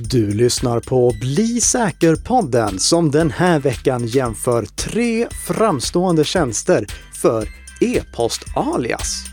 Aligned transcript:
Du 0.00 0.30
lyssnar 0.30 0.80
på 0.80 1.12
Bli 1.20 1.60
säker-podden 1.60 2.78
som 2.78 3.10
den 3.10 3.30
här 3.30 3.60
veckan 3.60 4.06
jämför 4.06 4.64
tre 4.64 5.26
framstående 5.46 6.24
tjänster 6.24 6.86
för 7.14 7.48
e-post-alias. 7.80 9.24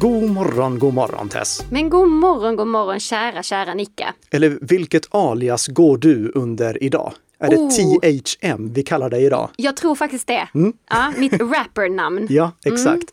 God 0.00 0.30
morgon, 0.30 0.78
god 0.78 0.94
morgon 0.94 1.28
Tess! 1.28 1.64
Men 1.70 1.90
god 1.90 2.08
morgon, 2.08 2.56
god 2.56 2.66
morgon 2.66 3.00
kära, 3.00 3.42
kära 3.42 3.74
Nicka. 3.74 4.14
Eller 4.30 4.58
vilket 4.60 5.14
alias 5.14 5.66
går 5.66 5.98
du 5.98 6.32
under 6.34 6.82
idag? 6.82 7.12
Är 7.38 7.50
det 7.50 7.56
Oh. 7.56 7.70
THM 7.70 8.72
vi 8.72 8.82
kallar 8.82 9.10
dig 9.10 9.24
idag? 9.24 9.50
Jag 9.56 9.76
tror 9.76 9.94
faktiskt 9.94 10.26
det. 10.26 10.48
Ja, 10.90 11.12
mitt 11.16 11.32
rappernamn. 11.32 12.26
Ja, 12.34 12.52
exakt. 12.64 13.10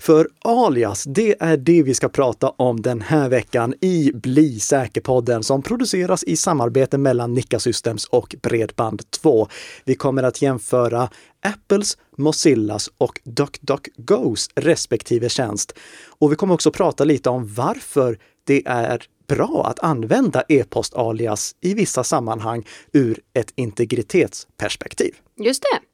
För 0.00 0.28
alias, 0.44 1.04
det 1.04 1.34
är 1.40 1.56
det 1.56 1.82
vi 1.82 1.94
ska 1.94 2.08
prata 2.08 2.48
om 2.48 2.82
den 2.82 3.00
här 3.00 3.28
veckan 3.28 3.74
i 3.80 4.10
Bli 4.14 4.60
säker-podden 4.60 5.42
som 5.42 5.62
produceras 5.62 6.24
i 6.24 6.36
samarbete 6.36 6.98
mellan 6.98 7.34
Nicka 7.34 7.58
Systems 7.58 8.04
och 8.04 8.34
Bredband2. 8.42 9.48
Vi 9.84 9.94
kommer 9.94 10.22
att 10.22 10.42
jämföra 10.42 11.08
Apples, 11.42 11.98
Mozillas 12.18 12.90
och 12.98 13.20
DuckDuckGos 13.24 14.48
respektive 14.54 15.28
tjänst. 15.28 15.78
Och 16.18 16.32
vi 16.32 16.36
kommer 16.36 16.54
också 16.54 16.70
prata 16.70 17.04
lite 17.04 17.30
om 17.30 17.54
varför 17.54 18.18
det 18.44 18.62
är 18.66 19.02
bra 19.30 19.66
att 19.66 19.78
använda 19.78 20.42
e-post-alias 20.48 21.56
i 21.60 21.74
vissa 21.74 22.04
sammanhang 22.04 22.66
ur 22.92 23.20
ett 23.34 23.52
integritetsperspektiv. 23.56 25.14
Just 25.36 25.62
det. 25.62 25.89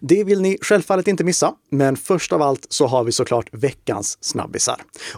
Det 0.00 0.24
vill 0.24 0.40
ni 0.40 0.58
självfallet 0.60 1.08
inte 1.08 1.24
missa, 1.24 1.54
men 1.70 1.96
först 1.96 2.32
av 2.32 2.42
allt 2.42 2.66
så 2.68 2.86
har 2.86 3.04
vi 3.04 3.12
såklart 3.12 3.48
veckans 3.52 4.18
snabbisar. 4.20 4.76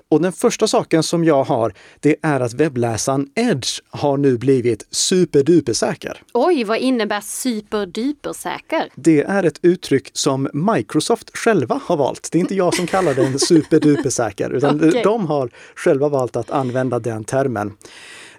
Och 0.08 0.22
den 0.22 0.32
första 0.32 0.68
saken 0.68 1.02
som 1.02 1.24
jag 1.24 1.44
har, 1.44 1.74
det 2.00 2.16
är 2.22 2.40
att 2.40 2.54
webbläsaren 2.54 3.28
Edge 3.34 3.80
har 3.90 4.16
nu 4.16 4.38
blivit 4.38 4.86
superdupersäker. 4.90 6.22
Oj, 6.34 6.64
vad 6.64 6.78
innebär 6.78 7.20
superdupersäker? 7.20 8.90
Det 8.94 9.22
är 9.22 9.42
ett 9.42 9.58
uttryck 9.62 10.10
som 10.12 10.48
Microsoft 10.52 11.36
själva 11.36 11.80
har 11.84 11.96
valt. 11.96 12.28
Det 12.32 12.38
är 12.38 12.40
inte 12.40 12.54
jag 12.54 12.74
som 12.74 12.86
kallar 12.86 13.14
den 13.14 13.38
superdupersäker, 13.38 14.50
utan 14.50 14.88
Okej. 14.88 15.02
de 15.04 15.26
har 15.26 15.50
själva 15.76 16.08
valt 16.08 16.36
att 16.36 16.50
använda 16.50 16.98
den 16.98 17.24
termen. 17.24 17.72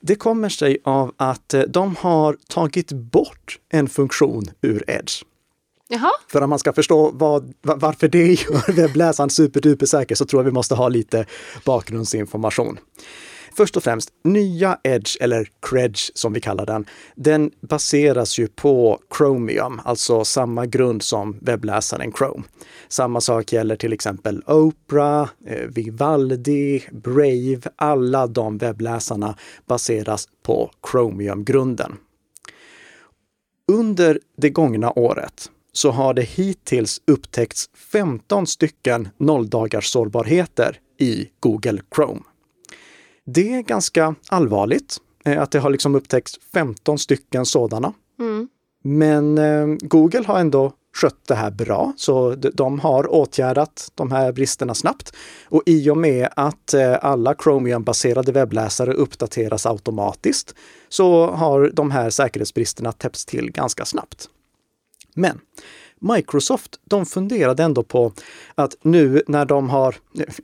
Det 0.01 0.15
kommer 0.15 0.49
sig 0.49 0.77
av 0.83 1.13
att 1.17 1.53
eh, 1.53 1.61
de 1.61 1.95
har 1.95 2.37
tagit 2.47 2.91
bort 2.91 3.59
en 3.69 3.87
funktion 3.87 4.43
ur 4.61 4.83
Edge. 4.87 5.23
Jaha, 5.87 6.11
För 6.27 6.41
om 6.41 6.49
man 6.49 6.59
ska 6.59 6.73
förstå 6.73 7.11
vad, 7.13 7.53
varför 7.61 8.07
det 8.07 8.27
gör 8.27 8.71
webbläsaren 8.71 9.29
superduper 9.29 9.85
säker 9.85 10.15
så 10.15 10.25
tror 10.25 10.41
jag 10.41 10.45
vi 10.45 10.51
måste 10.51 10.75
ha 10.75 10.89
lite 10.89 11.25
bakgrundsinformation. 11.65 12.79
Först 13.55 13.77
och 13.77 13.83
främst, 13.83 14.09
nya 14.23 14.79
Edge, 14.83 15.17
eller 15.21 15.47
Credge 15.61 15.99
som 16.13 16.33
vi 16.33 16.41
kallar 16.41 16.65
den, 16.65 16.85
den 17.15 17.51
baseras 17.61 18.39
ju 18.39 18.47
på 18.47 18.99
Chromium, 19.17 19.81
alltså 19.85 20.25
samma 20.25 20.65
grund 20.65 21.03
som 21.03 21.37
webbläsaren 21.41 22.13
Chrome. 22.13 22.43
Samma 22.87 23.21
sak 23.21 23.53
gäller 23.53 23.75
till 23.75 23.93
exempel 23.93 24.43
Opera, 24.47 25.29
eh, 25.47 25.67
Vivaldi, 25.67 26.83
Brave, 26.91 27.61
alla 27.75 28.27
de 28.27 28.57
webbläsarna 28.57 29.37
baseras 29.65 30.27
på 30.43 30.71
Chromium-grunden. 30.91 31.95
Under 33.71 34.19
det 34.37 34.49
gångna 34.49 34.91
året 34.91 35.49
så 35.73 35.91
har 35.91 36.13
det 36.13 36.21
hittills 36.21 37.01
upptäckts 37.07 37.69
15 37.91 38.47
stycken 38.47 39.09
nolldagars 39.17 39.91
sårbarheter 39.91 40.77
i 40.99 41.29
Google 41.39 41.81
Chrome. 41.95 42.21
Det 43.25 43.53
är 43.53 43.61
ganska 43.61 44.15
allvarligt 44.29 44.97
eh, 45.25 45.41
att 45.41 45.51
det 45.51 45.59
har 45.59 45.69
liksom 45.69 45.95
upptäckts 45.95 46.39
15 46.53 46.99
stycken 46.99 47.45
sådana. 47.45 47.93
Men 48.83 49.37
eh, 49.37 49.65
Google 49.81 50.23
har 50.25 50.39
ändå 50.39 50.73
skött 50.95 51.27
det 51.27 51.35
här 51.35 51.51
bra, 51.51 51.93
så 51.97 52.35
de- 52.35 52.49
de 52.49 52.79
har 52.79 53.13
åtgärdat 53.13 53.91
de 53.95 54.11
här 54.11 54.31
bristerna 54.31 54.73
snabbt. 54.73 55.15
Och 55.45 55.63
i 55.65 55.89
och 55.89 55.97
med 55.97 56.29
att 56.35 56.73
eh, 56.73 56.97
alla 57.01 57.33
Chromium-baserade 57.35 58.31
webbläsare 58.31 58.93
uppdateras 58.93 59.65
automatiskt 59.65 60.55
så 60.89 61.27
har 61.31 61.71
de 61.73 61.91
här 61.91 62.09
säkerhetsbristerna 62.09 62.91
täppts 62.91 63.25
till 63.25 63.51
ganska 63.51 63.85
snabbt. 63.85 64.29
Men 65.15 65.39
Microsoft, 65.99 66.79
de 66.85 67.05
funderade 67.05 67.63
ändå 67.63 67.83
på 67.83 68.13
att 68.55 68.75
nu 68.81 69.21
när 69.27 69.45
de 69.45 69.69
har, 69.69 69.95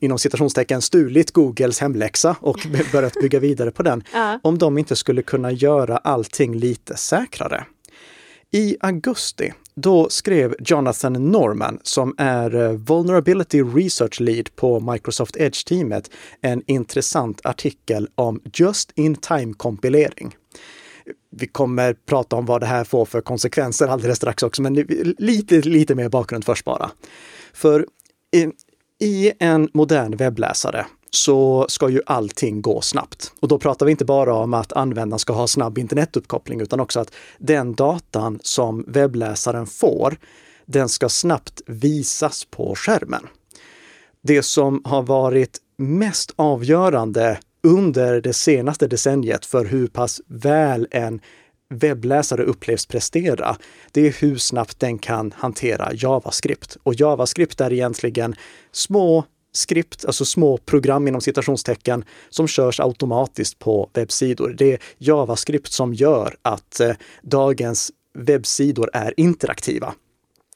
inom 0.01 0.19
citationstecken, 0.19 0.81
stulit 0.81 1.31
Googles 1.31 1.79
hemläxa 1.79 2.35
och 2.41 2.67
börjat 2.91 3.13
bygga 3.13 3.39
vidare 3.39 3.71
på 3.71 3.83
den, 3.83 4.03
Ja. 4.13 4.39
om 4.43 4.57
de 4.57 4.77
inte 4.77 4.95
skulle 4.95 5.21
kunna 5.21 5.51
göra 5.51 5.97
allting 5.97 6.55
lite 6.55 6.97
säkrare. 6.97 7.65
I 8.51 8.77
augusti, 8.79 9.53
då 9.75 10.09
skrev 10.09 10.55
Jonathan 10.59 11.13
Norman, 11.13 11.79
som 11.83 12.15
är 12.17 12.55
eh, 12.55 12.71
Vulnerability 12.71 13.61
Research 13.63 14.19
Lead 14.21 14.55
på 14.55 14.79
Microsoft 14.79 15.35
Edge-teamet, 15.37 16.11
en 16.41 16.63
intressant 16.67 17.45
artikel 17.45 18.07
om 18.15 18.41
Just-in-Time-kompilering. 18.53 20.35
Vi 21.31 21.47
kommer 21.47 21.93
prata 21.93 22.35
om 22.35 22.45
vad 22.45 22.61
det 22.61 22.67
här 22.67 22.83
får 22.83 23.05
för 23.05 23.21
konsekvenser 23.21 23.87
alldeles 23.87 24.17
strax 24.17 24.43
också, 24.43 24.61
men 24.61 24.73
lite, 25.17 25.61
lite 25.61 25.95
mer 25.95 26.09
bakgrund 26.09 26.45
först 26.45 26.65
bara. 26.65 26.91
För 27.53 27.87
i, 28.31 28.47
i 29.05 29.31
en 29.39 29.69
modern 29.73 30.17
webbläsare 30.17 30.85
så 31.09 31.65
ska 31.69 31.89
ju 31.89 32.01
allting 32.05 32.61
gå 32.61 32.81
snabbt. 32.81 33.33
Och 33.39 33.47
då 33.47 33.59
pratar 33.59 33.85
vi 33.85 33.91
inte 33.91 34.05
bara 34.05 34.33
om 34.33 34.53
att 34.53 34.73
användaren 34.73 35.19
ska 35.19 35.33
ha 35.33 35.47
snabb 35.47 35.77
internetuppkoppling, 35.77 36.61
utan 36.61 36.79
också 36.79 36.99
att 36.99 37.13
den 37.37 37.73
datan 37.75 38.39
som 38.43 38.85
webbläsaren 38.87 39.65
får, 39.65 40.17
den 40.65 40.89
ska 40.89 41.09
snabbt 41.09 41.61
visas 41.65 42.45
på 42.45 42.75
skärmen. 42.75 43.27
Det 44.21 44.43
som 44.43 44.81
har 44.83 45.01
varit 45.01 45.57
mest 45.77 46.33
avgörande 46.35 47.39
under 47.63 48.21
det 48.21 48.33
senaste 48.33 48.87
decenniet 48.87 49.45
för 49.45 49.65
hur 49.65 49.87
pass 49.87 50.21
väl 50.27 50.87
en 50.91 51.21
webbläsare 51.69 52.43
upplevs 52.43 52.85
prestera, 52.85 53.57
det 53.91 54.07
är 54.07 54.21
hur 54.21 54.37
snabbt 54.37 54.79
den 54.79 54.99
kan 54.99 55.33
hantera 55.37 55.89
JavaScript. 55.93 56.77
Och 56.83 56.93
JavaScript 56.95 57.61
är 57.61 57.73
egentligen 57.73 58.35
små 58.71 59.25
skript, 59.51 60.05
alltså 60.05 60.25
små 60.25 60.57
program 60.57 61.07
inom 61.07 61.21
citationstecken, 61.21 62.03
som 62.29 62.47
körs 62.47 62.79
automatiskt 62.79 63.59
på 63.59 63.89
webbsidor. 63.93 64.55
Det 64.57 64.73
är 64.73 64.79
JavaScript 64.97 65.71
som 65.71 65.93
gör 65.93 66.35
att 66.41 66.79
eh, 66.79 66.95
dagens 67.21 67.91
webbsidor 68.13 68.89
är 68.93 69.19
interaktiva. 69.19 69.93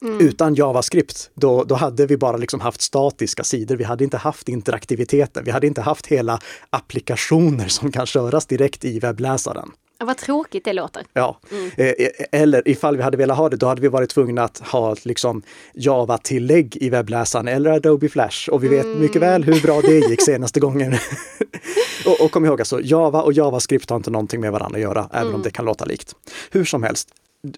Utan 0.03 0.55
JavaScript, 0.55 1.29
då, 1.33 1.63
då 1.63 1.75
hade 1.75 2.05
vi 2.05 2.17
bara 2.17 2.37
liksom 2.37 2.59
haft 2.59 2.81
statiska 2.81 3.43
sidor. 3.43 3.75
Vi 3.75 3.83
hade 3.83 4.03
inte 4.03 4.17
haft 4.17 4.49
interaktiviteten. 4.49 5.43
Vi 5.43 5.51
hade 5.51 5.67
inte 5.67 5.81
haft 5.81 6.07
hela 6.07 6.39
applikationer 6.69 7.67
som 7.67 7.91
kan 7.91 8.05
köras 8.05 8.45
direkt 8.45 8.85
i 8.85 8.99
webbläsaren. 8.99 9.71
Ja, 9.99 10.05
vad 10.05 10.17
tråkigt 10.17 10.65
det 10.65 10.73
låter. 10.73 11.05
Ja. 11.13 11.39
Eh, 11.77 11.93
Eller 12.31 12.67
ifall 12.67 12.97
vi 12.97 13.03
hade 13.03 13.17
velat 13.17 13.37
ha 13.37 13.49
det, 13.49 13.57
då 13.57 13.67
hade 13.67 13.81
vi 13.81 13.87
varit 13.87 14.09
tvungna 14.09 14.43
att 14.43 14.59
ha 14.59 14.95
liksom 15.03 15.41
Java-tillägg 15.73 16.77
i 16.81 16.89
webbläsaren 16.89 17.47
eller 17.47 17.71
Adobe 17.71 18.09
Flash. 18.09 18.49
Och 18.49 18.63
vi 18.63 18.67
vet 18.67 18.85
mycket 18.85 19.21
väl 19.21 19.43
hur 19.43 19.61
bra 19.61 19.81
det 19.81 20.09
gick 20.09 20.21
senaste 20.25 20.59
gången. 20.59 20.93
och, 22.05 22.21
och 22.21 22.31
kom 22.31 22.45
ihåg, 22.45 22.61
alltså, 22.61 22.81
Java 22.81 23.21
och 23.21 23.33
JavaScript 23.33 23.89
har 23.89 23.97
inte 23.97 24.11
någonting 24.11 24.41
med 24.41 24.51
varandra 24.51 24.77
att 24.77 24.81
göra, 24.81 25.09
även 25.13 25.35
om 25.35 25.41
det 25.41 25.51
kan 25.51 25.65
låta 25.65 25.85
likt. 25.85 26.15
Hur 26.51 26.65
som 26.65 26.83
helst, 26.83 27.09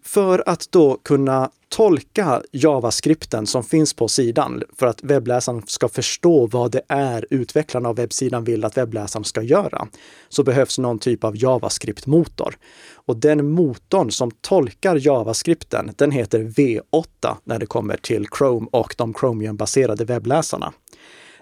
för 0.03 0.43
att 0.45 0.71
då 0.71 0.97
kunna 1.03 1.49
tolka 1.69 2.41
JavaScripten 2.51 3.47
som 3.47 3.63
finns 3.63 3.93
på 3.93 4.07
sidan 4.07 4.63
för 4.77 4.87
att 4.87 5.03
webbläsaren 5.03 5.63
ska 5.67 5.87
förstå 5.89 6.47
vad 6.47 6.71
det 6.71 6.81
är 6.87 7.25
utvecklarna 7.29 7.89
av 7.89 7.95
webbsidan 7.95 8.43
vill 8.43 8.65
att 8.65 8.77
webbläsaren 8.77 9.23
ska 9.23 9.41
göra, 9.41 9.87
så 10.29 10.43
behövs 10.43 10.79
någon 10.79 10.99
typ 10.99 11.23
av 11.23 11.37
JavaScript-motor. 11.37 12.57
Och 12.93 13.17
den 13.17 13.51
motorn 13.51 14.11
som 14.11 14.31
tolkar 14.31 14.95
JavaScripten, 14.95 15.91
den 15.95 16.11
heter 16.11 16.39
V8 16.39 17.35
när 17.43 17.59
det 17.59 17.65
kommer 17.65 17.97
till 17.97 18.27
Chrome 18.37 18.67
och 18.71 18.95
de 18.97 19.13
Chromium-baserade 19.13 20.05
webbläsarna. 20.05 20.73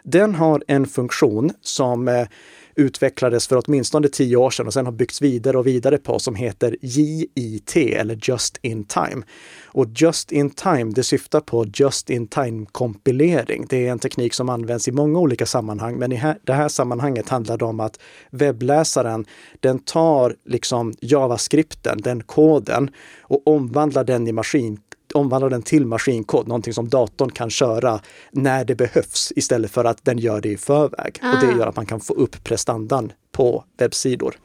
Den 0.03 0.35
har 0.35 0.63
en 0.67 0.85
funktion 0.85 1.51
som 1.61 2.07
eh, 2.07 2.27
utvecklades 2.75 3.47
för 3.47 3.61
åtminstone 3.65 4.07
tio 4.07 4.37
år 4.37 4.49
sedan 4.49 4.67
och 4.67 4.73
sen 4.73 4.85
har 4.85 4.93
byggts 4.93 5.21
vidare 5.21 5.57
och 5.57 5.67
vidare 5.67 5.97
på 5.97 6.19
som 6.19 6.35
heter 6.35 6.77
JIT 6.81 7.75
eller 7.75 8.19
Just 8.21 8.57
in 8.61 8.83
Time. 8.83 9.23
Och 9.65 9.87
Just 9.95 10.31
in 10.31 10.49
Time, 10.49 10.91
det 10.95 11.03
syftar 11.03 11.39
på 11.39 11.65
Just 11.73 12.09
in 12.09 12.27
Time 12.27 12.65
kompilering. 12.71 13.65
Det 13.69 13.87
är 13.87 13.91
en 13.91 13.99
teknik 13.99 14.33
som 14.33 14.49
används 14.49 14.87
i 14.87 14.91
många 14.91 15.19
olika 15.19 15.45
sammanhang, 15.45 15.95
men 15.95 16.11
i 16.11 16.15
här, 16.15 16.37
det 16.43 16.53
här 16.53 16.69
sammanhanget 16.69 17.29
handlar 17.29 17.57
det 17.57 17.65
om 17.65 17.79
att 17.79 17.99
webbläsaren, 18.29 19.25
den 19.59 19.79
tar 19.79 20.35
liksom 20.45 20.93
JavaScripten, 21.01 21.97
den 22.01 22.23
koden 22.23 22.89
och 23.21 23.47
omvandlar 23.47 24.03
den 24.03 24.27
i 24.27 24.31
maskin 24.31 24.77
omvandla 25.13 25.49
den 25.49 25.61
till 25.61 25.85
maskinkod, 25.85 26.47
någonting 26.47 26.73
som 26.73 26.89
datorn 26.89 27.31
kan 27.31 27.49
köra 27.49 27.99
när 28.31 28.65
det 28.65 28.75
behövs 28.75 29.33
istället 29.35 29.71
för 29.71 29.85
att 29.85 30.05
den 30.05 30.17
gör 30.17 30.41
det 30.41 30.49
i 30.49 30.57
förväg. 30.57 31.19
Ah. 31.21 31.33
Och 31.33 31.39
det 31.41 31.53
ah. 31.53 31.57
gör 31.57 31.67
att 31.67 31.75
man 31.75 31.85
kan 31.85 31.99
få 31.99 32.13
upp 32.13 32.43
prestandan 32.43 33.11
på 33.31 33.63
webbsidor. 33.77 34.35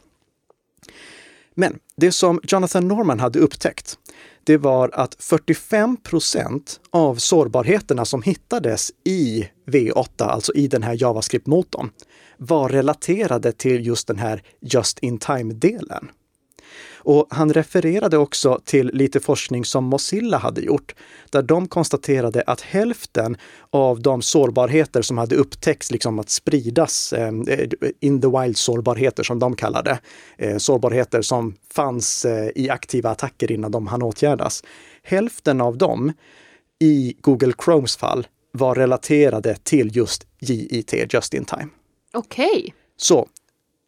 Men 1.55 1.79
det 1.97 2.13
som 2.13 2.41
Jonathan 2.43 2.89
Norman 2.89 3.21
hade 3.21 3.39
upptäckt, 3.39 3.99
det 4.45 4.57
var 4.57 4.91
att 4.93 5.17
45 5.19 5.97
procent 5.97 6.81
av 6.91 7.17
sårbarheterna 7.17 8.05
som 8.05 8.23
hittades 8.23 8.93
i 9.05 9.49
V8, 9.67 10.25
alltså 10.25 10.55
i 10.55 10.69
den 10.69 10.83
här 10.83 10.95
JavaScript-motorn, 10.95 11.91
var 12.37 12.69
relaterade 12.69 13.53
till 13.53 13.87
just 13.87 14.07
den 14.07 14.19
här 14.19 14.43
just-in-time-delen. 14.61 16.11
Och 16.97 17.27
han 17.31 17.53
refererade 17.53 18.19
också 18.19 18.61
till 18.65 18.91
lite 18.95 19.21
forskning 19.21 19.65
som 19.65 19.85
Mozilla 19.85 20.39
hade 20.39 20.61
gjort, 20.61 20.95
där 21.31 21.43
de 21.43 21.69
konstaterade 21.69 22.43
att 22.47 22.61
hälften 22.61 23.37
av 23.71 24.03
de 24.03 24.23
sårbarheter 24.23 25.03
som 25.03 25.19
hade 25.19 25.37
upptäckts 25.37 25.91
liksom 25.91 26.19
att 26.19 26.31
spridas, 26.31 27.13
eh, 27.13 27.33
in 28.01 28.21
the 28.21 28.29
wild 28.29 28.57
sårbarheter 28.57 29.23
som 29.23 29.39
de 29.39 29.57
kallade, 29.57 29.99
eh, 30.39 30.57
sårbarheter 30.57 31.23
som 31.23 31.55
fanns 31.75 32.25
eh, 32.25 32.51
i 32.55 32.71
aktiva 32.71 33.11
attacker 33.11 33.53
innan 33.53 33.71
de 33.71 33.87
hann 33.87 34.03
åtgärdas. 34.03 34.63
Hälften 35.03 35.61
av 35.61 35.79
dem 35.79 36.13
i 36.81 37.17
Google 37.21 37.53
Chromes 37.65 37.97
fall 37.97 38.27
var 38.53 38.75
relaterade 38.75 39.57
till 39.63 39.97
just 39.97 40.27
JIT, 40.41 41.15
Just 41.15 41.35
in 41.35 41.45
Time. 41.45 41.69
Okej. 42.13 42.47
Okay. 42.59 42.73
Så 42.97 43.29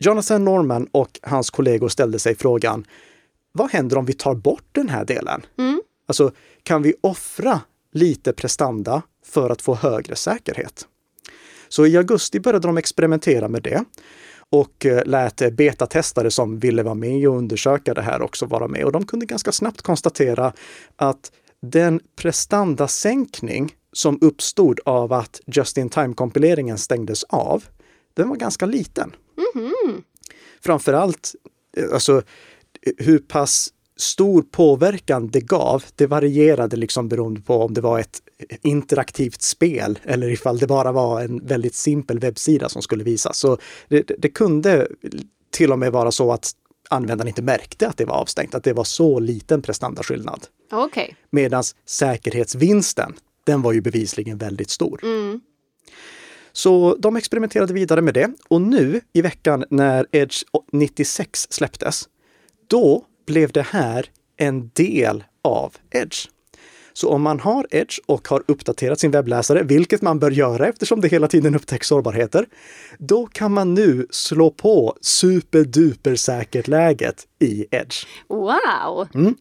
Jonathan 0.05 0.45
Norman 0.45 0.89
och 0.93 1.21
hans 1.23 1.51
kollegor 1.51 1.89
ställde 1.89 2.19
sig 2.19 2.35
frågan, 2.35 2.85
vad 3.53 3.71
händer 3.71 3.99
om 3.99 4.05
vi 4.05 4.13
tar 4.13 4.35
bort 4.35 4.65
den 4.73 4.89
här 4.89 5.05
delen? 5.05 5.47
Mm. 5.59 5.83
Alltså, 6.07 6.33
kan 6.63 6.83
vi 6.83 6.95
offra 7.01 7.61
lite 7.93 8.33
prestanda 8.33 9.03
för 9.27 9.51
att 9.51 9.63
få 9.63 9.75
högre 9.75 10.17
säkerhet? 10.17 10.87
Så 11.69 11.87
i 11.87 11.97
augusti 11.97 12.41
började 12.41 12.69
de 12.69 12.79
experimentera 12.79 13.49
med 13.49 13.63
det 13.63 13.85
och 14.51 14.87
eh, 14.87 15.05
lät 15.05 15.57
betatestare 15.57 16.31
som 16.31 16.59
ville 16.59 16.83
vara 16.83 16.95
med 16.95 17.29
och 17.29 17.37
undersöka 17.37 17.95
det 17.95 18.03
här 18.03 18.23
också 18.23 18.47
vara 18.47 18.69
med. 18.69 18.85
Och 18.85 18.93
de 18.93 19.07
kunde 19.07 19.27
ganska 19.27 19.53
snabbt 19.53 19.83
konstatera 19.83 20.53
att 20.97 21.33
den 21.63 22.01
prestandasänkning 22.17 23.75
som 23.93 24.19
uppstod 24.21 24.81
av 24.85 25.13
att 25.13 25.41
just-in-time-kompileringen 25.47 26.79
stängdes 26.79 27.25
av, 27.25 27.65
den 28.15 28.29
var 28.29 28.37
ganska 28.37 28.67
liten. 28.67 29.13
Mm 29.55 29.73
-hmm. 29.87 30.03
Framförallt, 30.61 31.35
eh, 31.77 31.93
alltså 31.93 32.23
hur 32.99 33.19
pass 33.19 33.73
stor 33.97 34.43
påverkan 34.43 35.29
det 35.29 35.41
gav, 35.41 35.85
det 35.95 36.07
varierade 36.07 36.77
liksom 36.77 37.09
beroende 37.09 37.41
på 37.41 37.55
om 37.55 37.75
det 37.75 37.81
var 37.81 37.99
ett 37.99 38.23
interaktivt 38.63 39.43
spel 39.43 39.99
eller 40.03 40.29
ifall 40.31 40.59
det 40.59 40.67
bara 40.67 40.93
var 40.93 41.21
en 41.21 41.47
väldigt 41.47 41.75
simpel 41.75 42.19
webbsida 42.19 42.69
som 42.69 42.83
skulle 42.83 43.05
visas. 43.05 43.39
Så 43.39 43.59
det, 43.89 44.11
det 44.19 44.29
kunde 44.29 44.89
till 45.51 45.73
och 45.73 45.79
med 45.79 45.93
vara 45.93 46.11
så 46.11 46.33
att 46.33 46.53
användaren 46.91 47.29
inte 47.29 47.43
märkte 47.43 47.89
att 47.89 47.97
det 47.97 48.05
var 48.05 48.15
avstängt, 48.15 48.55
att 48.55 48.65
det 48.65 48.73
var 48.73 48.85
så 48.85 49.19
liten 49.19 49.63
prestandaskillnad. 49.63 50.47
Okay. 50.73 51.09
Medan 51.31 51.65
säkerhetsvinsten, 51.87 53.15
den 53.45 53.63
var 53.63 53.73
ju 53.73 53.81
bevisligen 53.81 54.39
väldigt 54.39 54.71
stor. 54.71 55.01
Mm. 55.03 55.41
Så 56.63 56.97
de 56.99 57.17
experimenterade 57.17 57.75
vidare 57.75 58.03
med 58.03 58.15
det 58.15 58.31
och 58.49 58.61
nu 58.61 59.01
i 59.13 59.23
veckan 59.23 59.65
när 59.71 60.07
Edge 60.13 60.45
96 60.73 61.47
släpptes, 61.51 62.09
då 62.67 63.05
blev 63.27 63.53
det 63.53 63.63
här 63.63 64.07
en 64.37 64.71
del 64.75 65.25
av 65.43 65.75
Edge. 65.91 66.29
Så 66.93 67.09
om 67.09 67.23
man 67.23 67.41
har 67.41 67.67
Edge 67.71 67.99
och 68.07 68.29
har 68.29 68.43
uppdaterat 68.47 69.01
sin 69.01 69.11
webbläsare, 69.11 69.63
vilket 69.63 70.03
man 70.03 70.19
bör 70.19 70.31
göra 70.31 70.69
eftersom 70.69 71.01
det 71.01 71.09
hela 71.09 71.29
tiden 71.29 71.55
upptäcks 71.55 71.89
sårbarheter, 71.89 72.47
då 72.99 73.27
kan 73.27 73.53
man 73.53 73.75
nu 73.75 74.07
slå 74.11 74.51
på 74.51 74.97
superduper 75.01 76.15
säkert 76.17 76.69
läget 76.69 77.27
i 77.39 77.67
Edge. 77.71 78.07
Wow! 78.29 79.09
Mm. 79.15 79.35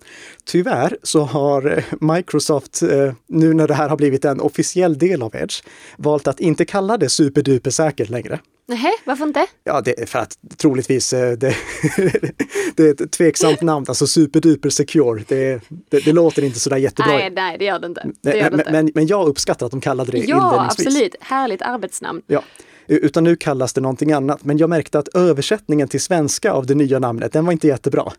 Tyvärr 0.45 0.97
så 1.03 1.21
har 1.21 1.77
eh, 1.77 1.83
Microsoft, 2.15 2.81
eh, 2.81 3.13
nu 3.27 3.53
när 3.53 3.67
det 3.67 3.73
här 3.73 3.89
har 3.89 3.97
blivit 3.97 4.25
en 4.25 4.41
officiell 4.41 4.97
del 4.97 5.21
av 5.21 5.35
Edge, 5.35 5.63
valt 5.97 6.27
att 6.27 6.39
inte 6.39 6.65
kalla 6.65 6.97
det 6.97 7.09
superduper 7.09 7.71
säkert 7.71 8.09
längre. 8.09 8.39
Nej, 8.69 8.93
varför 9.05 9.25
inte? 9.25 9.45
Ja, 9.63 9.81
det 9.81 10.01
är 10.01 10.05
för 10.05 10.19
att 10.19 10.37
troligtvis 10.57 11.13
eh, 11.13 11.31
det, 11.31 11.55
det 12.75 12.83
är 12.83 13.03
ett 13.03 13.11
tveksamt 13.11 13.61
namn, 13.61 13.85
alltså 13.89 14.07
superduper 14.07 14.69
secure. 14.69 15.23
Det, 15.27 15.61
det, 15.89 16.05
det 16.05 16.13
låter 16.13 16.43
inte 16.43 16.59
sådär 16.59 16.77
jättebra. 16.77 17.11
Nej, 17.11 17.29
nej, 17.29 17.57
det 17.57 17.65
gör 17.65 17.79
det 17.79 17.87
inte. 17.87 18.05
Det 18.21 18.37
gör 18.37 18.51
men, 18.51 18.59
inte. 18.59 18.71
Men, 18.71 18.91
men, 18.95 19.07
jag 19.07 19.27
uppskattar 19.27 19.65
att 19.65 19.71
de 19.71 19.81
kallade 19.81 20.11
det 20.11 20.17
ja, 20.17 20.23
inledningsvis. 20.23 20.85
Ja, 20.85 20.91
absolut. 20.91 21.15
Härligt 21.19 21.61
arbetsnamn. 21.61 22.21
Ja. 22.27 22.43
Utan 22.87 23.23
nu 23.23 23.35
kallas 23.35 23.73
det 23.73 23.81
någonting 23.81 24.11
annat. 24.11 24.43
Men 24.43 24.57
jag 24.57 24.69
märkte 24.69 24.99
att 24.99 25.07
översättningen 25.07 25.87
till 25.87 26.01
svenska 26.01 26.51
av 26.51 26.65
det 26.65 26.75
nya 26.75 26.99
namnet, 26.99 27.33
den 27.33 27.45
var 27.45 27.51
inte 27.51 27.67
jättebra. 27.67 28.11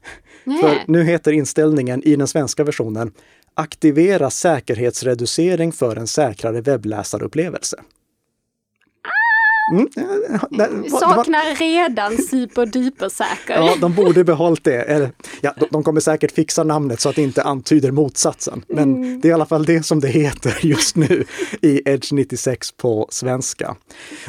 Nej. 0.45 0.61
För 0.61 0.79
nu 0.87 1.05
heter 1.05 1.33
inställningen 1.33 2.03
i 2.03 2.17
den 2.17 2.29
svenska 2.29 2.65
versionen 2.65 3.13
Aktivera 3.55 4.31
säkerhetsreducering 4.31 5.73
för 5.73 5.97
en 5.97 6.07
säkrare 6.07 6.61
webbläsarupplevelse. 6.61 7.77
Mm. 9.71 10.91
Saknar 10.91 11.55
redan 11.55 12.17
superdupersäker. 12.19 13.55
ja, 13.55 13.75
de 13.81 13.95
borde 13.95 14.25
behållit 14.25 14.65
det. 14.65 14.83
Eller, 14.83 15.13
ja, 15.41 15.55
de, 15.61 15.67
de, 15.71 15.83
kommer 15.83 16.01
säkert 16.01 16.33
fixa 16.33 16.65
namnet 16.65 17.01
så 17.01 17.09
att 17.09 17.17
det 17.17 17.23
inte 17.23 17.43
antyder 17.43 17.91
motsatsen. 17.91 18.65
Men 18.69 18.95
mm. 18.97 19.21
det 19.21 19.29
är 19.29 19.31
i 19.31 19.33
alla 19.33 19.47
fall 19.47 19.65
det 19.65 19.83
som 19.83 20.01
det 20.01 20.09
heter 20.09 20.59
just 20.63 20.97
nu 20.97 21.25
i 21.63 21.83
Edge 21.85 22.13
96 22.13 22.73
på 22.73 23.09
svenska. 23.11 23.77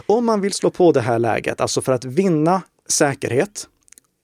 Om 0.05 0.25
man 0.25 0.41
vill 0.41 0.53
slå 0.53 0.69
på 0.69 0.91
det 0.91 1.01
här 1.01 1.19
läget, 1.19 1.61
alltså 1.61 1.81
för 1.81 1.93
att 1.93 2.05
vinna 2.05 2.61
säkerhet 2.87 3.67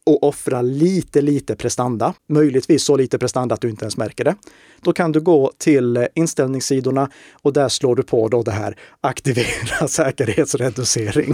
och 0.07 0.23
offra 0.23 0.61
lite, 0.61 1.21
lite 1.21 1.55
prestanda, 1.55 2.13
möjligtvis 2.29 2.83
så 2.83 2.97
lite 2.97 3.17
prestanda 3.17 3.55
att 3.55 3.61
du 3.61 3.69
inte 3.69 3.85
ens 3.85 3.97
märker 3.97 4.23
det. 4.23 4.35
Då 4.81 4.93
kan 4.93 5.11
du 5.11 5.21
gå 5.21 5.51
till 5.57 6.07
inställningssidorna 6.15 7.09
och 7.41 7.53
där 7.53 7.69
slår 7.69 7.95
du 7.95 8.03
på 8.03 8.27
då 8.27 8.43
det 8.43 8.51
här 8.51 8.77
aktivera 9.01 9.87
säkerhetsreducering. 9.87 11.33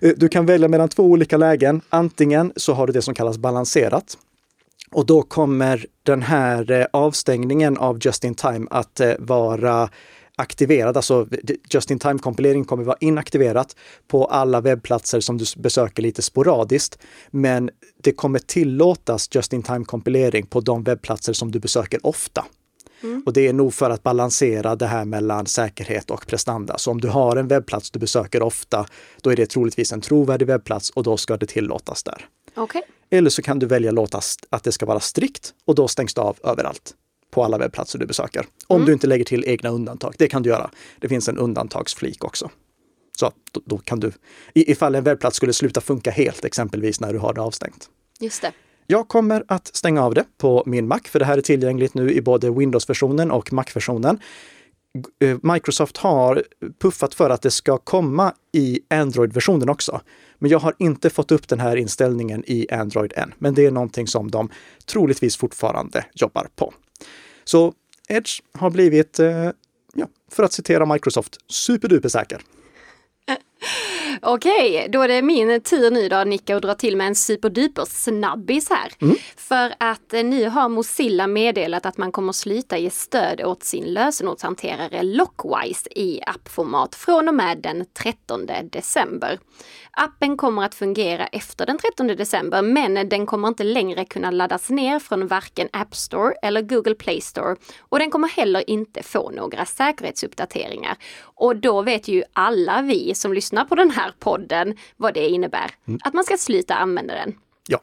Eh, 0.00 0.12
du 0.16 0.28
kan 0.28 0.46
välja 0.46 0.68
mellan 0.68 0.88
två 0.88 1.02
olika 1.02 1.36
lägen. 1.36 1.80
Antingen 1.88 2.52
så 2.56 2.72
har 2.72 2.86
du 2.86 2.92
det 2.92 3.02
som 3.02 3.14
kallas 3.14 3.38
balanserat. 3.38 4.18
Och 4.90 5.06
då 5.06 5.22
kommer 5.22 5.86
den 6.02 6.22
här 6.22 6.70
eh, 6.70 6.86
avstängningen 6.92 7.76
av 7.76 7.98
just 8.02 8.24
in 8.24 8.34
time 8.34 8.66
att 8.70 9.00
eh, 9.00 9.12
vara 9.18 9.88
aktiverad, 10.36 10.96
alltså 10.96 11.28
just-in-time-kompilering 11.70 12.64
kommer 12.64 12.84
vara 12.84 12.96
inaktiverat 13.00 13.76
på 14.08 14.24
alla 14.24 14.60
webbplatser 14.60 15.20
som 15.20 15.38
du 15.38 15.44
besöker 15.56 16.02
lite 16.02 16.22
sporadiskt. 16.22 16.98
Men 17.30 17.70
det 18.02 18.12
kommer 18.12 18.38
tillåtas 18.38 19.28
just-in-time-kompilering 19.32 20.46
på 20.46 20.60
de 20.60 20.84
webbplatser 20.84 21.32
som 21.32 21.50
du 21.50 21.58
besöker 21.58 22.06
ofta. 22.06 22.44
Mm. 23.02 23.22
Och 23.26 23.32
det 23.32 23.48
är 23.48 23.52
nog 23.52 23.74
för 23.74 23.90
att 23.90 24.02
balansera 24.02 24.76
det 24.76 24.86
här 24.86 25.04
mellan 25.04 25.46
säkerhet 25.46 26.10
och 26.10 26.26
prestanda. 26.26 26.78
Så 26.78 26.90
om 26.90 27.00
du 27.00 27.08
har 27.08 27.36
en 27.36 27.48
webbplats 27.48 27.90
du 27.90 27.98
besöker 27.98 28.42
ofta, 28.42 28.86
då 29.22 29.30
är 29.30 29.36
det 29.36 29.46
troligtvis 29.46 29.92
en 29.92 30.00
trovärdig 30.00 30.46
webbplats 30.46 30.90
och 30.90 31.02
då 31.02 31.16
ska 31.16 31.36
det 31.36 31.46
tillåtas 31.46 32.02
där. 32.02 32.26
Okay. 32.56 32.82
Eller 33.10 33.30
så 33.30 33.42
kan 33.42 33.58
du 33.58 33.66
välja 33.66 33.90
låta 33.90 34.20
att 34.50 34.64
det 34.64 34.72
ska 34.72 34.86
vara 34.86 35.00
strikt 35.00 35.54
och 35.64 35.74
då 35.74 35.88
stängs 35.88 36.14
det 36.14 36.20
av 36.20 36.38
överallt 36.44 36.94
på 37.34 37.44
alla 37.44 37.58
webbplatser 37.58 37.98
du 37.98 38.06
besöker. 38.06 38.46
Om 38.66 38.76
mm. 38.76 38.86
du 38.86 38.92
inte 38.92 39.06
lägger 39.06 39.24
till 39.24 39.44
egna 39.46 39.68
undantag. 39.68 40.14
Det 40.18 40.28
kan 40.28 40.42
du 40.42 40.50
göra. 40.50 40.70
Det 40.98 41.08
finns 41.08 41.28
en 41.28 41.38
undantagsflik 41.38 42.24
också. 42.24 42.50
Så 43.18 43.32
då, 43.52 43.60
då, 43.64 43.78
kan 43.78 44.00
du, 44.00 44.12
ifall 44.54 44.94
en 44.94 45.04
webbplats 45.04 45.36
skulle 45.36 45.52
sluta 45.52 45.80
funka 45.80 46.10
helt, 46.10 46.44
exempelvis 46.44 47.00
när 47.00 47.12
du 47.12 47.18
har 47.18 47.34
det 47.34 47.40
avstängt. 47.40 47.88
Just 48.20 48.42
det. 48.42 48.52
Jag 48.86 49.08
kommer 49.08 49.44
att 49.48 49.76
stänga 49.76 50.02
av 50.02 50.14
det 50.14 50.24
på 50.38 50.62
min 50.66 50.88
Mac, 50.88 51.00
för 51.04 51.18
det 51.18 51.24
här 51.24 51.38
är 51.38 51.42
tillgängligt 51.42 51.94
nu 51.94 52.12
i 52.12 52.22
både 52.22 52.50
Windows-versionen 52.50 53.30
och 53.30 53.52
Mac-versionen. 53.52 54.18
Eh, 55.22 55.38
Microsoft 55.42 55.96
har 55.96 56.42
puffat 56.80 57.14
för 57.14 57.30
att 57.30 57.42
det 57.42 57.50
ska 57.50 57.78
komma 57.78 58.34
i 58.52 58.80
Android-versionen 58.90 59.68
också. 59.68 60.00
Men 60.38 60.50
jag 60.50 60.58
har 60.58 60.74
inte 60.78 61.10
fått 61.10 61.32
upp 61.32 61.48
den 61.48 61.60
här 61.60 61.76
inställningen 61.76 62.44
i 62.46 62.70
Android 62.70 63.12
än. 63.16 63.34
Men 63.38 63.54
det 63.54 63.66
är 63.66 63.70
någonting 63.70 64.06
som 64.06 64.30
de 64.30 64.48
troligtvis 64.86 65.36
fortfarande 65.36 66.04
jobbar 66.14 66.46
på. 66.56 66.74
Så 67.44 67.74
Edge 68.08 68.42
har 68.52 68.70
blivit, 68.70 69.18
eh, 69.18 69.50
ja, 69.94 70.08
för 70.30 70.42
att 70.42 70.52
citera 70.52 70.86
Microsoft, 70.86 71.38
superduper 71.48 72.08
säker. 72.08 72.40
Okej, 74.22 74.88
då 74.90 75.02
är 75.02 75.08
det 75.08 75.22
min 75.22 75.60
tur 75.60 75.90
nu 75.90 76.08
då 76.08 76.24
Nicka 76.24 76.56
att 76.56 76.62
dra 76.62 76.74
till 76.74 76.96
med 76.96 77.06
en 77.06 77.14
superduper 77.14 77.84
snabbis 77.84 78.70
här. 78.70 78.92
Mm. 79.00 79.16
För 79.36 79.74
att 79.78 80.14
eh, 80.14 80.24
nu 80.24 80.48
har 80.48 80.68
Mozilla 80.68 81.26
meddelat 81.26 81.86
att 81.86 81.98
man 81.98 82.12
kommer 82.12 82.32
sluta 82.32 82.78
ge 82.78 82.90
stöd 82.90 83.40
åt 83.40 83.62
sin 83.62 83.84
lösenordshanterare 83.84 85.02
Lockwise 85.02 85.88
i 85.90 86.20
appformat 86.26 86.94
från 86.94 87.28
och 87.28 87.34
med 87.34 87.58
den 87.58 87.86
13 87.92 88.46
december. 88.70 89.38
Appen 89.96 90.36
kommer 90.36 90.64
att 90.64 90.74
fungera 90.74 91.26
efter 91.26 91.66
den 91.66 91.78
13 91.78 92.06
december 92.06 92.62
men 92.62 93.08
den 93.08 93.26
kommer 93.26 93.48
inte 93.48 93.64
längre 93.64 94.04
kunna 94.04 94.30
laddas 94.30 94.70
ner 94.70 94.98
från 94.98 95.26
varken 95.26 95.68
App 95.72 95.96
Store 95.96 96.34
eller 96.42 96.62
Google 96.62 96.94
Play 96.94 97.20
Store 97.20 97.56
och 97.80 97.98
den 97.98 98.10
kommer 98.10 98.28
heller 98.28 98.70
inte 98.70 99.02
få 99.02 99.30
några 99.30 99.64
säkerhetsuppdateringar. 99.64 100.96
Och 101.20 101.56
då 101.56 101.82
vet 101.82 102.08
ju 102.08 102.22
alla 102.32 102.82
vi 102.82 103.14
som 103.14 103.32
lyssnar 103.32 103.64
på 103.64 103.74
den 103.74 103.90
här 103.90 104.14
podden 104.18 104.76
vad 104.96 105.14
det 105.14 105.28
innebär. 105.28 105.70
Mm. 105.88 106.00
Att 106.04 106.14
man 106.14 106.24
ska 106.24 106.36
sluta 106.36 106.74
använda 106.74 107.14
den. 107.14 107.34
Ja. 107.68 107.80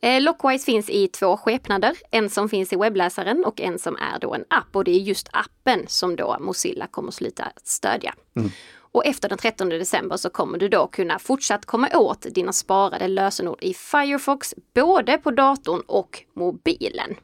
Eh, 0.00 0.20
Lockwise 0.20 0.64
finns 0.64 0.90
i 0.90 1.08
två 1.08 1.36
skepnader, 1.36 1.96
en 2.10 2.30
som 2.30 2.48
finns 2.48 2.72
i 2.72 2.76
webbläsaren 2.76 3.44
och 3.44 3.60
en 3.60 3.78
som 3.78 3.96
är 3.96 4.18
då 4.20 4.34
en 4.34 4.44
app 4.50 4.76
och 4.76 4.84
det 4.84 4.90
är 4.90 5.00
just 5.00 5.28
appen 5.32 5.84
som 5.88 6.16
då 6.16 6.36
Mozilla 6.40 6.86
kommer 6.86 7.10
sluta 7.10 7.52
stödja. 7.64 8.14
Mm. 8.36 8.50
Och 8.96 9.06
efter 9.06 9.28
den 9.28 9.38
13 9.38 9.68
december 9.68 10.16
så 10.16 10.30
kommer 10.30 10.58
du 10.58 10.68
då 10.68 10.86
kunna 10.86 11.18
fortsatt 11.18 11.66
komma 11.66 11.88
åt 11.94 12.26
dina 12.30 12.52
sparade 12.52 13.08
lösenord 13.08 13.58
i 13.62 13.74
Firefox 13.74 14.54
både 14.74 15.18
på 15.18 15.30
datorn 15.30 15.82
och 15.86 16.22
mobilen. 16.34 17.14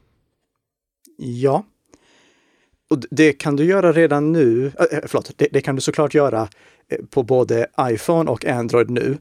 Ja. 1.17 1.65
Och 2.89 2.99
det 3.11 3.33
kan 3.33 3.55
du 3.55 3.65
göra 3.65 3.91
redan 3.91 4.31
nu. 4.31 4.65
Äh, 4.65 4.97
äh, 4.97 5.03
förlåt, 5.05 5.31
det, 5.35 5.47
det 5.51 5.61
kan 5.61 5.75
du 5.75 5.81
såklart 5.81 6.13
göra 6.13 6.47
eh, 6.89 7.05
på 7.09 7.23
både 7.23 7.67
iPhone 7.81 8.31
och 8.31 8.45
Android 8.45 8.89
nu. 8.89 9.17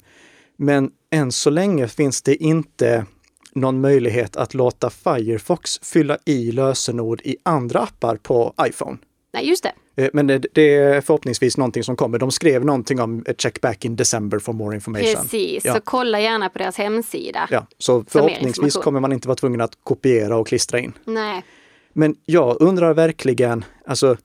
Men 0.57 0.91
än 1.11 1.33
så 1.33 1.51
länge 1.51 1.89
finns 1.89 2.23
det 2.23 2.35
inte 2.35 3.07
någon 3.53 3.81
möjlighet 3.81 4.37
att 4.37 4.55
låta 4.55 4.91
Firefox 4.91 5.79
fylla 5.83 6.19
i 6.25 6.53
lösenord 6.53 7.21
i 7.25 7.37
andra 7.43 7.81
appar 7.81 8.17
på 8.17 8.55
iPhone. 8.67 8.99
Nej, 9.33 9.49
just 9.49 9.63
det. 9.63 10.03
Eh, 10.03 10.11
men 10.13 10.27
det, 10.27 10.75
är 10.75 11.01
förhoppningsvis 11.01 11.57
någonting 11.57 11.85
som 11.85 11.97
kommer. 11.97 12.19
De 12.19 12.31
skrev 12.31 12.65
någonting 12.65 13.01
om 13.01 13.25
check 13.39 13.61
back 13.61 13.85
in 13.85 13.97
December 13.97 14.39
for 14.39 14.53
more 14.53 14.75
information. 14.75 15.23
Precis, 15.23 15.65
ja. 15.65 15.75
så 15.75 15.81
kolla 15.85 16.21
gärna 16.21 16.49
på 16.49 16.59
deras 16.59 16.79
hemsida. 16.79 17.49
Ja, 17.51 17.67
så 17.79 18.05
förhoppningsvis 18.09 18.75
kommer 18.75 19.01
man 19.01 19.13
inte 19.13 19.29
vara 19.29 19.37
tvungen 19.37 19.61
att 19.61 19.79
kopiera 19.85 20.37
och 20.37 20.47
klistra 20.47 20.79
in. 20.79 20.93
Nej. 21.05 21.45
Men 21.93 22.17
jag 22.25 22.57
undrar 22.61 22.95
verkligen, 22.95 23.65
alltså 23.87 24.17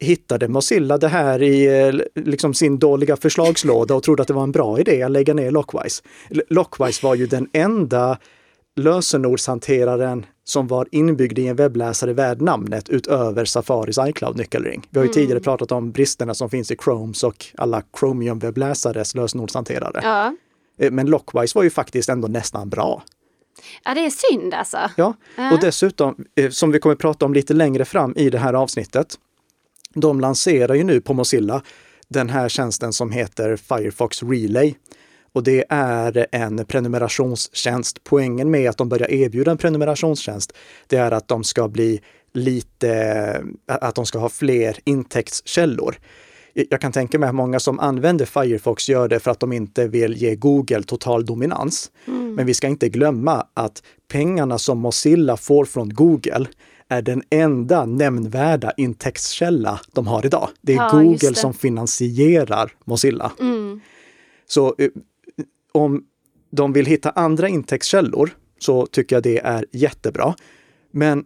hittade 0.00 0.48
Mozilla 0.48 0.98
det 0.98 1.08
här 1.08 1.42
i 1.42 1.80
eh, 1.80 2.22
liksom 2.24 2.54
sin 2.54 2.78
dåliga 2.78 3.16
förslagslåda 3.16 3.94
och 3.94 4.02
trodde 4.02 4.22
att 4.22 4.28
det 4.28 4.34
var 4.34 4.42
en 4.42 4.52
bra 4.52 4.80
idé 4.80 5.02
att 5.02 5.10
lägga 5.10 5.34
ner 5.34 5.50
Lockwise. 5.50 6.02
Lockwise 6.48 7.06
var 7.06 7.14
ju 7.14 7.26
den 7.26 7.48
enda 7.52 8.18
lösenordshanteraren 8.76 10.26
som 10.44 10.66
var 10.66 10.88
inbyggd 10.90 11.38
i 11.38 11.46
en 11.46 11.56
webbläsare 11.56 12.12
värd 12.12 12.40
namnet 12.40 12.88
utöver 12.88 13.44
Safaris 13.44 13.98
iCloud-nyckelring. 13.98 14.86
Vi 14.90 14.98
har 14.98 15.04
ju 15.04 15.08
mm. 15.08 15.14
tidigare 15.14 15.40
pratat 15.40 15.72
om 15.72 15.92
bristerna 15.92 16.34
som 16.34 16.50
finns 16.50 16.70
i 16.70 16.76
Chromes 16.84 17.24
och 17.24 17.46
alla 17.56 17.82
Chromium-webbläsares 18.00 19.16
lösenordshanterare. 19.16 20.00
Ja. 20.02 20.36
Eh, 20.78 20.90
men 20.90 21.06
Lockwise 21.06 21.58
var 21.58 21.62
ju 21.62 21.70
faktiskt 21.70 22.08
ändå 22.08 22.28
nästan 22.28 22.68
bra. 22.68 23.02
Ja, 23.84 23.94
det 23.94 24.06
är 24.06 24.10
synd 24.10 24.54
alltså. 24.54 24.78
Ja, 24.96 25.14
och 25.52 25.60
dessutom, 25.60 26.24
eh, 26.34 26.50
som 26.50 26.70
vi 26.70 26.78
kommer 26.78 26.96
prata 26.96 27.24
om 27.24 27.34
lite 27.34 27.54
längre 27.54 27.84
fram 27.84 28.12
i 28.16 28.30
det 28.30 28.38
här 28.38 28.54
avsnittet, 28.54 29.18
de 29.94 30.20
lanserar 30.20 30.74
ju 30.74 30.84
nu 30.84 31.00
på 31.00 31.14
Mozilla 31.14 31.62
den 32.08 32.30
här 32.30 32.48
tjänsten 32.48 32.92
som 32.92 33.10
heter 33.10 33.56
Firefox 33.56 34.22
Relay. 34.22 34.74
Och 35.34 35.42
det 35.42 35.64
är 35.68 36.26
en 36.32 36.64
prenumerationstjänst. 36.66 38.04
Poängen 38.04 38.50
med 38.50 38.70
att 38.70 38.78
de 38.78 38.88
börjar 38.88 39.10
erbjuda 39.10 39.50
en 39.50 39.58
prenumerationstjänst, 39.58 40.52
det 40.86 40.96
är 40.96 41.10
att 41.10 41.28
de 41.28 41.44
ska 41.44 41.68
bli 41.68 42.00
lite, 42.34 43.44
att 43.66 43.94
de 43.94 44.06
ska 44.06 44.18
ha 44.18 44.28
fler 44.28 44.78
intäktskällor. 44.84 45.96
Jag 46.52 46.80
kan 46.80 46.92
tänka 46.92 47.18
mig 47.18 47.28
att 47.28 47.34
många 47.34 47.60
som 47.60 47.80
använder 47.80 48.24
Firefox 48.24 48.88
gör 48.88 49.08
det 49.08 49.20
för 49.20 49.30
att 49.30 49.40
de 49.40 49.52
inte 49.52 49.88
vill 49.88 50.16
ge 50.16 50.36
Google 50.36 50.82
total 50.82 51.24
dominans. 51.24 51.90
Mm. 52.06 52.34
Men 52.34 52.46
vi 52.46 52.54
ska 52.54 52.66
inte 52.66 52.88
glömma 52.88 53.46
att 53.54 53.82
pengarna 54.08 54.58
som 54.58 54.78
Mozilla 54.78 55.36
får 55.36 55.64
från 55.64 55.88
Google, 55.88 56.46
är 56.88 57.02
den 57.02 57.22
enda 57.30 57.84
nämnvärda 57.84 58.72
intäktskälla 58.76 59.80
de 59.92 60.06
har 60.06 60.26
idag. 60.26 60.48
Det 60.60 60.72
är 60.72 60.76
ja, 60.76 60.90
Google 60.92 61.28
det. 61.28 61.34
som 61.34 61.54
finansierar 61.54 62.72
Mozilla. 62.84 63.32
Mm. 63.40 63.80
Så 64.46 64.74
eh, 64.78 64.88
om 65.74 66.04
de 66.50 66.72
vill 66.72 66.86
hitta 66.86 67.10
andra 67.10 67.48
intäktskällor 67.48 68.30
så 68.58 68.86
tycker 68.86 69.16
jag 69.16 69.22
det 69.22 69.38
är 69.38 69.64
jättebra. 69.72 70.34
Men 70.90 71.24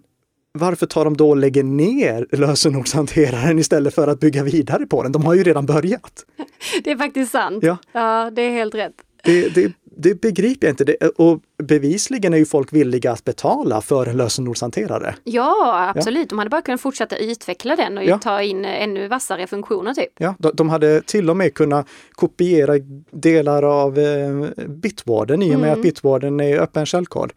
varför 0.52 0.86
tar 0.86 1.04
de 1.04 1.16
då 1.16 1.30
och 1.30 1.36
lägger 1.36 1.62
ner 1.62 2.26
lösenordshanteraren 2.32 3.58
istället 3.58 3.94
för 3.94 4.08
att 4.08 4.20
bygga 4.20 4.42
vidare 4.42 4.86
på 4.86 5.02
den? 5.02 5.12
De 5.12 5.24
har 5.24 5.34
ju 5.34 5.42
redan 5.42 5.66
börjat. 5.66 6.24
Det 6.84 6.90
är 6.90 6.96
faktiskt 6.96 7.32
sant. 7.32 7.64
Ja, 7.64 7.78
ja 7.92 8.30
det 8.36 8.42
är 8.42 8.50
helt 8.50 8.74
rätt. 8.74 8.94
Det, 9.24 9.54
det, 9.54 9.72
det 10.00 10.20
begriper 10.20 10.66
jag 10.66 10.72
inte. 10.72 10.84
Det, 10.84 10.96
och 11.16 11.40
bevisligen 11.62 12.34
är 12.34 12.38
ju 12.38 12.46
folk 12.46 12.72
villiga 12.72 13.12
att 13.12 13.24
betala 13.24 13.80
för 13.80 14.06
en 14.06 14.16
lösenordshanterare. 14.16 15.14
Ja, 15.24 15.92
absolut. 15.96 16.22
Ja. 16.22 16.28
De 16.28 16.38
hade 16.38 16.50
bara 16.50 16.62
kunnat 16.62 16.80
fortsätta 16.80 17.16
utveckla 17.16 17.76
den 17.76 17.98
och 17.98 18.04
ja. 18.04 18.18
ta 18.18 18.42
in 18.42 18.64
ännu 18.64 19.08
vassare 19.08 19.46
funktioner. 19.46 19.94
typ. 19.94 20.12
Ja, 20.18 20.34
de, 20.38 20.68
hade 20.68 21.00
till 21.00 21.30
och 21.30 21.36
med 21.36 21.54
kunnat 21.54 21.86
kopiera 22.12 22.72
delar 23.10 23.62
av 23.62 23.98
eh, 23.98 24.66
Bitwarden 24.68 25.42
i 25.42 25.54
och 25.54 25.60
med 25.60 25.68
mm. 25.68 25.72
att 25.72 25.82
Bitwarden 25.82 26.40
är 26.40 26.58
öppen 26.58 26.86
källkod. 26.86 27.32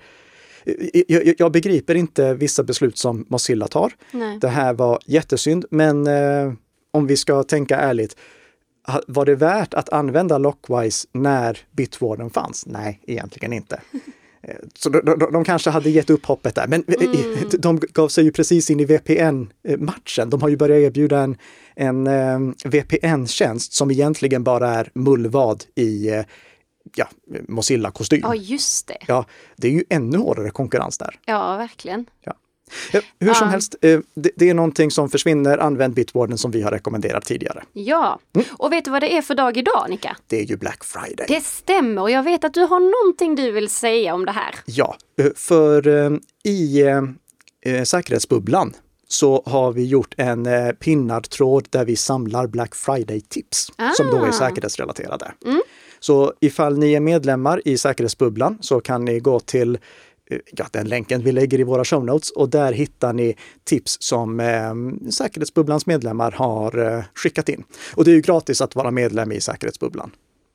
Jag, 1.07 1.33
jag, 1.37 1.51
begriper 1.51 1.95
inte 1.95 2.33
vissa 2.33 2.63
beslut 2.63 2.97
som 2.97 3.25
Mozilla 3.29 3.67
tar. 3.67 3.91
Nej. 4.11 4.37
Det 4.41 4.47
här 4.47 4.73
var 4.73 4.99
jättesynd, 5.05 5.65
men 5.69 6.07
eh, 6.07 6.53
om 6.91 7.07
vi 7.07 7.17
ska 7.17 7.43
tänka 7.43 7.77
ärligt, 7.77 8.15
var 9.07 9.25
det 9.25 9.35
värt 9.35 9.73
att 9.73 9.89
använda 9.89 10.37
Lockwise 10.37 11.07
när 11.11 11.57
Bitwarden 11.71 12.29
fanns? 12.29 12.65
Nej, 12.65 13.01
egentligen 13.05 13.53
inte. 13.53 13.81
Eh, 14.43 14.55
så 14.75 14.89
de, 14.89 15.05
de, 15.05 15.31
de, 15.31 15.43
kanske 15.43 15.69
hade 15.69 15.89
gett 15.89 16.09
upp 16.09 16.25
hoppet 16.25 16.55
där, 16.55 16.67
men 16.67 16.83
mm. 16.83 17.49
de 17.59 17.79
gav 17.79 18.07
sig 18.07 18.23
ju 18.23 18.31
precis 18.31 18.69
in 18.69 18.79
i 18.79 18.85
VPN-matchen. 18.85 20.29
De 20.29 20.41
har 20.41 20.49
ju 20.49 20.57
börjat 20.57 20.77
erbjuda 20.77 21.19
en, 21.19 21.37
en 21.75 22.07
um, 22.07 22.55
eh, 22.65 22.71
VPN-tjänst 22.71 23.73
som 23.73 23.91
egentligen 23.91 24.43
bara 24.43 24.69
är 24.69 24.89
mullvad 24.93 25.63
i 25.75 26.11
uh, 26.11 26.23
ja, 26.95 27.07
Mozilla-kostym. 27.47 28.19
Ja, 28.23 28.35
just 28.35 28.87
det. 28.87 28.97
Ja, 29.07 29.25
det 29.57 29.67
är 29.67 29.71
ju 29.71 29.83
ännu 29.89 30.17
hårdare 30.17 30.49
konkurrens 30.49 30.97
där. 30.97 31.19
Ja, 31.25 31.57
verkligen. 31.57 32.05
Ja. 32.21 32.33
Hur 33.19 33.33
som 33.33 33.49
helst, 33.49 33.75
eh, 33.81 33.99
det 34.13 34.49
är 34.49 34.53
någonting 34.53 34.91
som 34.91 35.09
försvinner. 35.09 35.57
Använd 35.57 35.93
Bitwarden 35.93 36.37
som 36.37 36.51
vi 36.51 36.61
har 36.61 36.71
rekommenderat 36.71 37.25
tidigare. 37.25 37.63
Ja, 37.73 38.19
mm. 38.35 38.47
och 38.57 38.71
vet 38.71 38.85
du 38.85 38.91
vad 38.91 39.01
det 39.01 39.17
är 39.17 39.21
för 39.21 39.35
dag 39.35 39.57
idag, 39.57 39.85
Nika? 39.89 40.17
Det 40.27 40.39
är 40.39 40.43
ju 40.43 40.57
Black 40.57 40.83
Friday. 40.83 41.25
Det 41.27 41.41
stämmer 41.43 42.01
och 42.01 42.11
jag 42.11 42.23
vet 42.23 42.43
att 42.43 42.53
du 42.53 42.61
har 42.61 43.03
någonting 43.03 43.35
du 43.35 43.51
vill 43.51 43.69
säga 43.69 44.13
om 44.13 44.25
det 44.25 44.31
här. 44.31 44.55
Ja, 44.65 44.97
eh, 45.19 45.25
för 45.35 45.87
eh, 45.87 46.11
i 46.43 46.83
säkerhetsbubblan 47.85 48.73
så 49.07 49.43
har 49.45 49.71
vi 49.71 49.85
gjort 49.85 50.13
en 50.17 50.47
pinnad 50.79 51.29
tråd 51.29 51.67
där 51.69 51.85
vi 51.85 51.95
samlar 51.95 52.47
Black 52.47 52.75
Friday-tips 52.75 53.71
ah. 53.75 53.91
som 53.93 54.07
då 54.07 54.17
är 54.17 54.29
ah. 54.29 54.31
säkerhetsrelaterade. 54.31 55.31
Mm. 55.45 55.61
Så 55.99 56.33
ifall 56.39 56.77
ni 56.77 56.93
är 56.93 56.99
medlemmar 56.99 57.61
i 57.65 57.77
säkerhetsbubblan 57.77 58.57
så 58.61 58.81
kan 58.81 59.05
ni 59.05 59.19
gå 59.19 59.39
till 59.39 59.77
Eh, 59.77 60.10
ja, 60.51 60.65
den 60.71 60.87
länken 60.87 61.21
vi 61.21 61.31
lägger 61.31 61.59
i 61.59 61.63
våra 61.63 61.85
show 61.85 62.05
notes 62.05 62.31
och 62.31 62.49
där 62.49 62.73
hittar 62.73 63.13
ni 63.13 63.35
tips 63.63 63.97
som 63.99 64.39
eh, 64.39 65.09
Säkerhetsbubblans 65.11 65.85
medlemmar 65.85 66.31
har 66.31 66.77
eh, 66.77 67.03
skickat 67.15 67.49
in. 67.49 67.63
Och 67.95 68.05
det 68.05 68.11
är 68.11 68.15
ju 68.15 68.21
gratis 68.21 68.61
att 68.61 68.75
vara 68.75 68.91
medlem 68.91 69.31
i 69.31 69.41
Säkerhetsbubblan. 69.41 70.11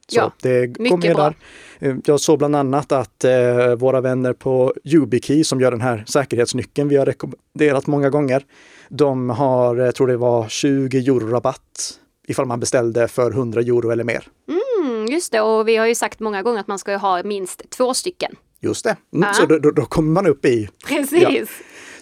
Så 0.08 0.18
ja, 0.18 0.32
det 0.42 0.78
mycket 0.78 1.16
bra. 1.16 1.24
Där. 1.24 1.36
Eh, 1.78 1.96
jag 2.04 2.20
såg 2.20 2.38
bland 2.38 2.56
annat 2.56 2.92
att 2.92 3.24
eh, 3.24 3.74
våra 3.78 4.00
vänner 4.00 4.32
på 4.32 4.74
YubiKey 4.84 5.44
som 5.44 5.60
gör 5.60 5.70
den 5.70 5.80
här 5.80 6.04
säkerhetsnyckeln 6.06 6.88
vi 6.88 6.96
har 6.96 7.06
rekommenderat 7.06 7.86
många 7.86 8.10
gånger. 8.10 8.44
De 8.88 9.30
har, 9.30 9.76
jag 9.76 9.94
tror 9.94 10.06
det 10.06 10.16
var 10.16 10.48
20 10.48 10.98
euro 10.98 11.28
rabatt 11.28 11.98
ifall 12.28 12.46
man 12.46 12.60
beställde 12.60 13.08
för 13.08 13.30
100 13.30 13.60
euro 13.60 13.90
eller 13.90 14.04
mer. 14.04 14.28
Mm, 14.48 15.06
just 15.06 15.32
det, 15.32 15.40
och 15.40 15.68
vi 15.68 15.76
har 15.76 15.86
ju 15.86 15.94
sagt 15.94 16.20
många 16.20 16.42
gånger 16.42 16.60
att 16.60 16.66
man 16.66 16.78
ska 16.78 16.96
ha 16.96 17.22
minst 17.22 17.70
två 17.70 17.94
stycken. 17.94 18.36
Just 18.60 18.84
det, 18.84 18.96
mm, 19.14 19.34
så 19.34 19.46
då, 19.46 19.58
då, 19.58 19.70
då, 19.70 19.84
kommer 19.84 20.12
man 20.12 20.26
upp 20.26 20.44
i... 20.44 20.68
Precis! 20.86 21.22
Ja. 21.22 21.44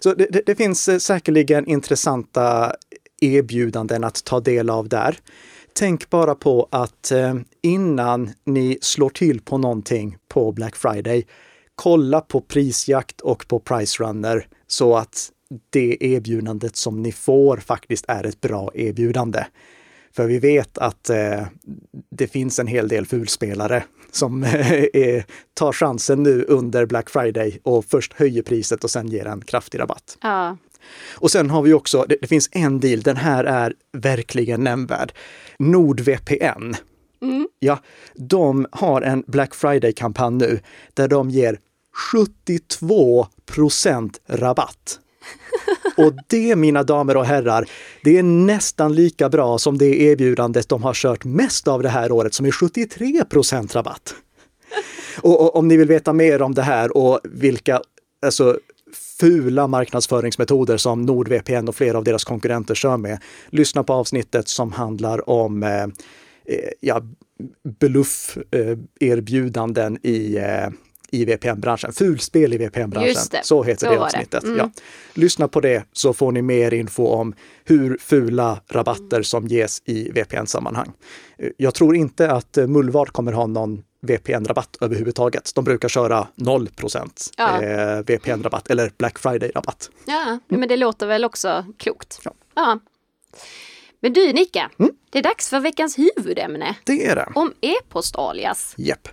Så 0.01 0.15
det, 0.15 0.27
det, 0.31 0.43
det, 0.47 0.55
finns 0.55 0.89
eh, 0.89 0.99
säkerligen 0.99 1.67
intressanta 1.67 2.75
erbjudanden 3.21 4.05
att 4.05 4.25
ta 4.25 4.41
del 4.41 4.71
av 4.71 4.89
där. 4.89 5.19
Tänk 5.73 6.11
bara 6.11 6.35
på 6.35 6.69
att 6.71 7.11
eh, 7.11 7.35
innan 7.63 8.31
ni 8.45 8.79
slår 8.81 9.11
till 9.11 9.41
på 9.41 9.59
någonting 9.59 10.17
på 10.29 10.53
Black 10.53 10.77
Friday, 10.77 11.27
kolla 11.75 12.21
på 12.21 12.41
prisjakt 12.41 13.21
och 13.21 13.49
på 13.49 13.59
Price 13.59 14.03
Runner 14.03 14.47
så 14.67 14.97
att 14.97 15.31
det 15.71 15.97
erbjudandet 16.01 16.77
som 16.77 17.03
ni 17.03 17.13
får 17.13 17.57
faktiskt 17.57 18.05
är 18.09 18.25
ett 18.27 18.41
bra 18.41 18.71
erbjudande. 18.75 19.45
För 20.17 20.27
vi 20.27 20.39
vet 20.39 20.79
att 20.79 21.11
eh, 21.11 21.47
det 22.11 22.27
finns 22.27 22.59
en 22.59 22.67
hel 22.67 22.89
del 22.89 23.07
fulspelare 23.07 23.85
som 24.11 24.45
eh, 24.45 25.25
tar 25.55 25.73
chansen 25.73 26.23
nu 26.23 26.45
under 26.49 26.87
Black 26.87 27.11
Friday 27.11 27.61
och 27.63 27.85
först 27.85 28.13
höjer 28.13 28.43
priset 28.43 28.85
och 28.85 28.91
sen 28.91 29.09
ger 29.09 29.27
en 29.27 29.41
kraftig 29.41 29.81
rabatt. 29.81 30.19
Ja. 30.23 30.57
Och 31.15 31.31
sen 31.31 31.51
har 31.51 31.63
vi 31.63 31.73
också, 31.73 32.05
det, 32.09 32.17
det 32.21 32.27
finns 32.27 32.49
en 32.53 32.81
deal, 32.81 33.01
den 33.01 33.17
här 33.17 33.45
är 33.45 33.75
verkligen 33.93 34.65
nämnvärd. 34.65 35.13
NordVPN. 35.59 36.75
Mm. 37.23 37.49
Ja, 37.59 37.79
de 38.15 38.67
har 38.71 39.03
en 39.03 39.25
Black 39.27 39.55
Friday-kampanj 39.55 40.37
nu 40.37 40.61
där 40.95 41.09
de 41.09 41.31
ger 41.31 41.59
72% 42.13 44.15
rabatt. 44.27 45.01
Och 45.97 46.13
det, 46.29 46.57
mina 46.57 46.83
damer 46.83 47.17
och 47.17 47.25
herrar, 47.25 47.69
det 48.05 48.19
är 48.19 48.23
nästan 48.23 48.95
lika 48.95 49.29
bra 49.29 49.59
som 49.59 49.79
det 49.79 50.01
erbjudandet 50.01 50.69
de 50.69 50.83
har 50.83 50.95
kört 50.95 51.25
mest 51.25 51.69
av 51.69 51.83
det 51.83 51.89
här 51.89 52.13
året 52.13 52.35
som 52.35 52.47
är 52.47 52.51
73 52.51 53.23
rabatt. 53.73 54.15
Och, 55.21 55.41
och, 55.41 55.57
om 55.57 55.69
ni 55.69 55.77
vill 55.77 55.89
veta 55.89 56.13
mer 56.13 56.43
om 56.43 56.55
det 56.55 56.63
här 56.63 56.97
och 56.97 57.21
vilka 57.25 57.81
alltså, 58.27 58.59
fula 59.21 59.67
marknadsföringsmetoder 59.67 60.77
som 60.77 61.03
NordVPN 61.03 61.69
och 61.69 61.77
flera 61.77 61.99
av 61.99 62.05
deras 62.05 62.25
konkurrenter 62.25 62.75
kör 62.75 62.97
med, 62.97 63.19
lyssna 63.51 63.85
på 63.85 63.93
avsnittet 63.93 64.49
som 64.49 64.73
handlar 64.73 65.31
om 65.31 65.63
eh, 65.63 65.83
eh 65.83 65.89
ja, 66.81 67.03
bluff-erbjudanden 67.81 69.99
eh, 70.03 70.11
i 70.11 70.37
eh, 70.37 70.69
i 71.15 71.25
VPN-branschen, 71.25 71.93
fulspel 71.93 72.55
i 72.55 72.57
VPN-branschen. 72.57 73.43
Så 73.43 73.63
heter 73.63 73.87
så 73.87 73.93
det 73.93 73.99
avsnittet. 73.99 74.45
Mm. 74.45 74.57
Ja. 74.59 74.71
Lyssna 75.15 75.49
på 75.49 75.61
det 75.61 75.85
så 75.93 76.13
får 76.13 76.33
ni 76.33 76.43
mer 76.43 76.75
info 76.75 77.07
om 77.07 77.35
hur 77.65 77.99
fula 78.01 78.61
rabatter 78.69 79.23
som 79.23 79.47
ges 79.47 79.83
i 79.85 80.11
VPN-sammanhang. 80.11 80.93
Jag 81.57 81.75
tror 81.75 81.97
inte 81.97 82.31
att 82.31 82.57
Mullvad 82.57 83.09
kommer 83.09 83.33
ha 83.33 83.47
någon 83.47 83.83
VPN-rabatt 84.01 84.77
överhuvudtaget. 84.81 85.55
De 85.55 85.65
brukar 85.65 85.89
köra 85.89 86.29
0 86.35 86.69
ja. 87.37 87.63
eh, 87.63 87.99
VPN-rabatt 87.99 88.71
eller 88.71 88.93
Black 88.99 89.19
Friday-rabatt. 89.19 89.91
Ja, 90.05 90.39
men 90.49 90.69
det 90.69 90.77
låter 90.77 91.07
väl 91.07 91.25
också 91.25 91.67
klokt. 91.79 92.21
Ja. 92.25 92.33
ja. 92.55 92.81
Men 94.01 94.13
du 94.13 94.33
Nicka, 94.33 94.71
mm? 94.79 94.93
det 95.11 95.19
är 95.19 95.23
dags 95.23 95.49
för 95.49 95.61
veckans 95.61 95.99
huvudämne. 95.99 96.77
Det 96.85 97.07
är 97.07 97.17
det. 97.17 97.33
Om 97.35 97.53
e-post-alias. 97.61 98.75
Japp. 98.77 99.09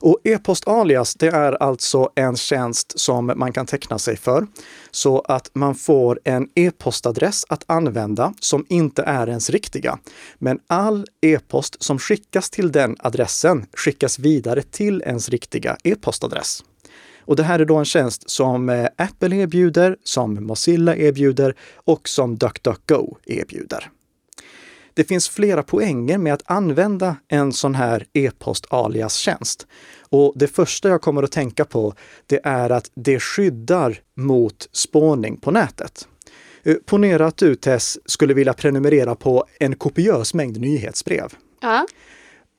Och 0.00 0.18
e-post-alias, 0.24 1.14
det 1.14 1.28
är 1.28 1.62
alltså 1.62 2.10
en 2.14 2.36
tjänst 2.36 3.00
som 3.00 3.32
man 3.36 3.52
kan 3.52 3.66
teckna 3.66 3.98
sig 3.98 4.16
för 4.16 4.46
så 4.90 5.20
att 5.20 5.50
man 5.54 5.74
får 5.74 6.20
en 6.24 6.48
e-postadress 6.54 7.44
att 7.48 7.64
använda 7.66 8.34
som 8.40 8.66
inte 8.68 9.02
är 9.02 9.28
ens 9.28 9.50
riktiga. 9.50 9.98
Men 10.38 10.58
all 10.66 11.06
e-post 11.20 11.82
som 11.82 11.98
skickas 11.98 12.50
till 12.50 12.72
den 12.72 12.96
adressen 12.98 13.66
skickas 13.72 14.18
vidare 14.18 14.62
till 14.62 15.02
ens 15.06 15.28
riktiga 15.28 15.76
e-postadress. 15.84 16.64
Och 17.20 17.36
det 17.36 17.42
här 17.42 17.58
är 17.58 17.64
då 17.64 17.76
en 17.76 17.84
tjänst 17.84 18.30
som 18.30 18.68
eh, 18.68 18.86
Apple 18.96 19.36
erbjuder, 19.36 19.96
som 20.04 20.46
Mozilla 20.46 20.96
erbjuder 20.96 21.54
och 21.74 22.08
som 22.08 22.36
DuckDuckGo 22.36 23.16
erbjuder. 23.26 23.90
Det 25.00 25.04
finns 25.04 25.28
flera 25.28 25.62
poänger 25.62 26.18
med 26.18 26.34
att 26.34 26.42
använda 26.44 27.16
en 27.28 27.52
sån 27.52 27.74
här 27.74 28.06
e-post 28.12 28.66
alias-tjänst. 28.70 29.66
Och 30.10 30.32
det 30.36 30.46
första 30.46 30.88
jag 30.88 31.02
kommer 31.02 31.22
att 31.22 31.32
tänka 31.32 31.64
på, 31.64 31.94
det 32.26 32.40
är 32.44 32.70
att 32.70 32.90
det 32.94 33.20
skyddar 33.20 34.00
mot 34.16 34.68
spårning 34.72 35.36
på 35.36 35.50
nätet. 35.50 36.08
Eh, 36.62 36.74
ponera 36.86 37.26
att 37.26 37.36
du 37.36 37.54
Tess 37.54 37.98
skulle 38.04 38.34
vilja 38.34 38.52
prenumerera 38.52 39.14
på 39.14 39.44
en 39.60 39.76
kopiös 39.76 40.34
mängd 40.34 40.60
nyhetsbrev. 40.60 41.32
Ja. 41.60 41.86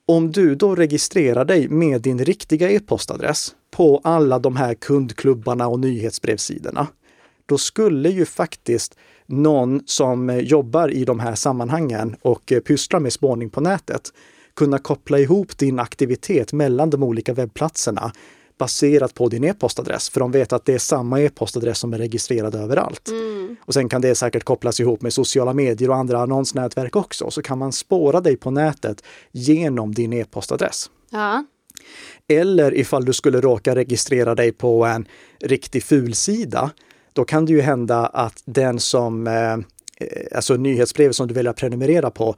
Om 0.07 0.31
du 0.31 0.55
då 0.55 0.75
registrerar 0.75 1.45
dig 1.45 1.69
med 1.69 2.01
din 2.01 2.25
riktiga 2.25 2.71
e-postadress 2.71 3.55
på 3.71 4.01
alla 4.03 4.39
de 4.39 4.55
här 4.55 4.73
kundklubbarna 4.73 5.67
och 5.67 5.79
nyhetsbrevsidorna, 5.79 6.87
då 7.45 7.57
skulle 7.57 8.09
ju 8.09 8.25
faktiskt 8.25 8.97
någon 9.31 9.81
som 9.85 10.39
jobbar 10.43 10.89
i 10.89 11.05
de 11.05 11.19
här 11.19 11.35
sammanhangen 11.35 12.15
och 12.21 12.53
pysslar 12.65 12.99
med 12.99 13.13
spårning 13.13 13.49
på 13.49 13.61
nätet 13.61 14.13
kunna 14.55 14.77
koppla 14.77 15.19
ihop 15.19 15.57
din 15.57 15.79
aktivitet 15.79 16.53
mellan 16.53 16.89
de 16.89 17.03
olika 17.03 17.33
webbplatserna 17.33 18.11
baserat 18.57 19.13
på 19.13 19.29
din 19.29 19.43
e-postadress, 19.43 20.09
för 20.09 20.19
de 20.19 20.31
vet 20.31 20.53
att 20.53 20.65
det 20.65 20.73
är 20.73 20.77
samma 20.77 21.21
e-postadress 21.21 21.79
som 21.79 21.93
är 21.93 21.97
registrerad 21.97 22.55
överallt. 22.55 23.07
Mm. 23.07 23.55
Och 23.65 23.73
sen 23.73 23.89
kan 23.89 24.01
det 24.01 24.15
säkert 24.15 24.43
kopplas 24.43 24.79
ihop 24.79 25.01
med 25.01 25.13
sociala 25.13 25.53
medier 25.53 25.89
och 25.89 25.95
andra 25.95 26.21
annonsnätverk 26.21 26.95
också, 26.95 27.31
så 27.31 27.41
kan 27.41 27.57
man 27.57 27.71
spåra 27.71 28.21
dig 28.21 28.37
på 28.37 28.51
nätet 28.51 29.03
genom 29.31 29.93
din 29.93 30.13
e-postadress. 30.13 30.89
Ja. 31.09 31.45
Eller 32.27 32.77
ifall 32.77 33.05
du 33.05 33.13
skulle 33.13 33.41
råka 33.41 33.75
registrera 33.75 34.35
dig 34.35 34.51
på 34.51 34.85
en 34.85 35.07
riktig 35.39 35.83
fulsida, 35.83 36.71
då 37.13 37.25
kan 37.25 37.45
det 37.45 37.51
ju 37.51 37.61
hända 37.61 38.05
att 38.05 38.43
den 38.45 38.79
som, 38.79 39.27
eh, 39.27 39.57
alltså 40.35 40.55
nyhetsbrevet 40.55 41.15
som 41.15 41.27
du 41.27 41.33
väljer 41.33 41.51
att 41.51 41.57
prenumerera 41.57 42.11
på, 42.11 42.35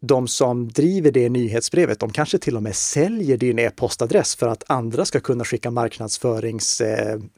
de 0.00 0.28
som 0.28 0.68
driver 0.68 1.10
det 1.10 1.28
nyhetsbrevet, 1.28 2.00
de 2.00 2.10
kanske 2.10 2.38
till 2.38 2.56
och 2.56 2.62
med 2.62 2.76
säljer 2.76 3.36
din 3.36 3.58
e-postadress 3.58 4.36
för 4.36 4.48
att 4.48 4.64
andra 4.66 5.04
ska 5.04 5.20
kunna 5.20 5.44
skicka 5.44 5.70
marknadsföringsskräp 5.70 7.34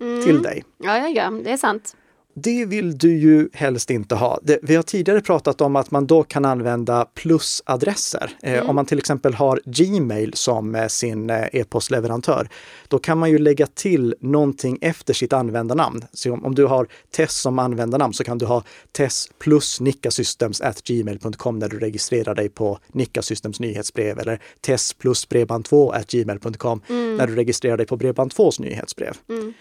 eh, 0.00 0.06
mm. 0.06 0.24
till 0.24 0.42
dig. 0.42 0.64
Ja, 0.78 0.98
ja, 0.98 1.08
ja, 1.08 1.30
det 1.44 1.50
är 1.50 1.56
sant. 1.56 1.96
Det 2.34 2.66
vill 2.66 2.98
du 2.98 3.18
ju 3.18 3.48
helst 3.52 3.90
inte 3.90 4.14
ha. 4.14 4.38
Det, 4.42 4.58
vi 4.62 4.76
har 4.76 4.82
tidigare 4.82 5.20
pratat 5.20 5.60
om 5.60 5.76
att 5.76 5.90
man 5.90 6.06
då 6.06 6.22
kan 6.22 6.44
använda 6.44 7.04
plusadresser. 7.04 8.30
Eh, 8.42 8.54
mm. 8.54 8.68
om 8.68 8.76
man 8.76 8.86
till 8.86 8.98
exempel 8.98 9.34
har 9.34 9.60
Gmail 9.64 10.34
som 10.34 10.74
eh, 10.74 10.86
sin 10.86 11.30
eh, 11.30 11.46
e-postleverantör, 11.52 12.48
då 12.88 12.98
kan 12.98 13.18
man 13.18 13.30
ju 13.30 13.38
lägga 13.38 13.66
till 13.66 14.14
någonting 14.20 14.78
efter 14.80 15.14
sitt 15.14 15.32
användarnamn. 15.32 16.04
Så 16.12 16.32
om, 16.32 16.44
om 16.44 16.54
du 16.54 16.66
har 16.66 16.88
Tess 17.10 17.40
som 17.40 17.58
användarnamn 17.58 18.14
så 18.14 18.24
kan 18.24 18.38
du 18.38 18.46
ha 18.46 18.62
Tess 18.92 19.28
plus 19.38 19.80
nickasystems@gmail.com 19.80 21.58
när 21.58 21.68
du 21.68 21.78
registrerar 21.78 22.34
dig 22.34 22.48
på 22.48 22.78
Nicka 22.92 23.22
Systems 23.22 23.60
nyhetsbrev 23.60 24.18
eller 24.18 24.40
Tess 24.60 24.92
plus 24.92 25.28
bredband2 25.28 26.04
gmail.com 26.08 26.80
mm. 26.88 27.16
när 27.16 27.26
du 27.26 27.34
registrerar 27.34 27.76
dig 27.76 27.86
på 27.86 27.96
Bredband2s 27.96 28.60
nyhetsbrev. 28.60 29.16
Mm. 29.28 29.52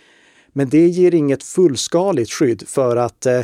Men 0.53 0.69
det 0.69 0.87
ger 0.87 1.15
inget 1.15 1.43
fullskaligt 1.43 2.31
skydd 2.31 2.67
för 2.67 2.95
att 2.95 3.25
eh, 3.25 3.41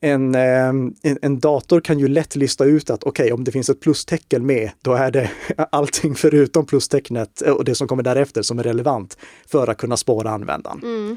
en, 0.00 0.34
eh, 0.34 0.68
en, 1.02 1.18
en, 1.22 1.40
dator 1.40 1.80
kan 1.80 1.98
ju 1.98 2.08
lätt 2.08 2.36
lista 2.36 2.64
ut 2.64 2.90
att 2.90 3.04
okej, 3.04 3.24
okay, 3.24 3.32
om 3.32 3.44
det 3.44 3.52
finns 3.52 3.70
ett 3.70 3.80
plustecken 3.80 4.46
med, 4.46 4.70
då 4.82 4.94
är 4.94 5.10
det 5.10 5.30
allting 5.70 6.14
förutom 6.14 6.66
plustecknet 6.66 7.40
och 7.40 7.64
det 7.64 7.74
som 7.74 7.88
kommer 7.88 8.02
därefter 8.02 8.42
som 8.42 8.58
är 8.58 8.62
relevant 8.62 9.16
för 9.46 9.68
att 9.68 9.76
kunna 9.76 9.96
spåra 9.96 10.30
användaren. 10.30 10.80
Mm. 10.82 11.16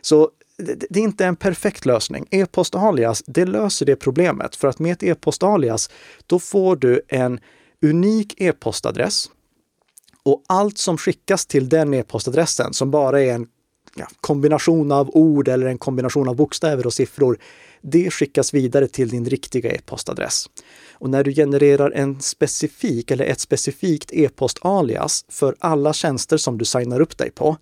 Så 0.00 0.30
det, 0.56 0.86
det, 0.90 1.00
är 1.00 1.04
inte 1.04 1.26
en 1.26 1.36
perfekt 1.36 1.86
lösning. 1.86 2.26
E-post-alias, 2.30 3.22
det 3.26 3.44
löser 3.44 3.86
det 3.86 3.96
problemet. 3.96 4.56
För 4.56 4.68
att 4.68 4.78
med 4.78 4.92
ett 4.92 5.02
e-post-alias, 5.02 5.90
då 6.26 6.38
får 6.38 6.76
du 6.76 7.02
en 7.08 7.40
unik 7.82 8.40
e-postadress 8.40 9.30
och 10.22 10.44
allt 10.46 10.78
som 10.78 10.98
skickas 10.98 11.46
till 11.46 11.68
den 11.68 11.94
e-postadressen, 11.94 12.72
som 12.72 12.90
bara 12.90 13.22
är 13.22 13.34
en 13.34 13.46
ja, 13.98 14.06
kombination 14.20 14.92
av 14.92 15.10
ord 15.12 15.48
eller 15.48 15.66
en 15.66 15.78
kombination 15.78 16.28
av 16.28 16.36
bokstäver 16.36 16.86
och 16.86 16.92
siffror, 16.92 17.38
det 17.82 18.10
skickas 18.10 18.54
vidare 18.54 18.88
till 18.88 19.08
din 19.08 19.24
riktiga 19.24 19.70
e-postadress. 19.70 20.46
Och 20.92 21.10
när 21.10 21.24
du 21.24 21.32
genererar 21.34 21.90
en 21.90 22.20
specifik 22.20 23.10
eller 23.10 23.24
ett 23.24 23.40
specifikt 23.40 24.12
e-postalias 24.12 25.24
för 25.28 25.56
alla 25.58 25.92
tjänster 25.92 26.36
som 26.36 26.58
du 26.58 26.64
signar 26.64 27.00
upp 27.00 27.18
dig 27.18 27.30
på, 27.30 27.56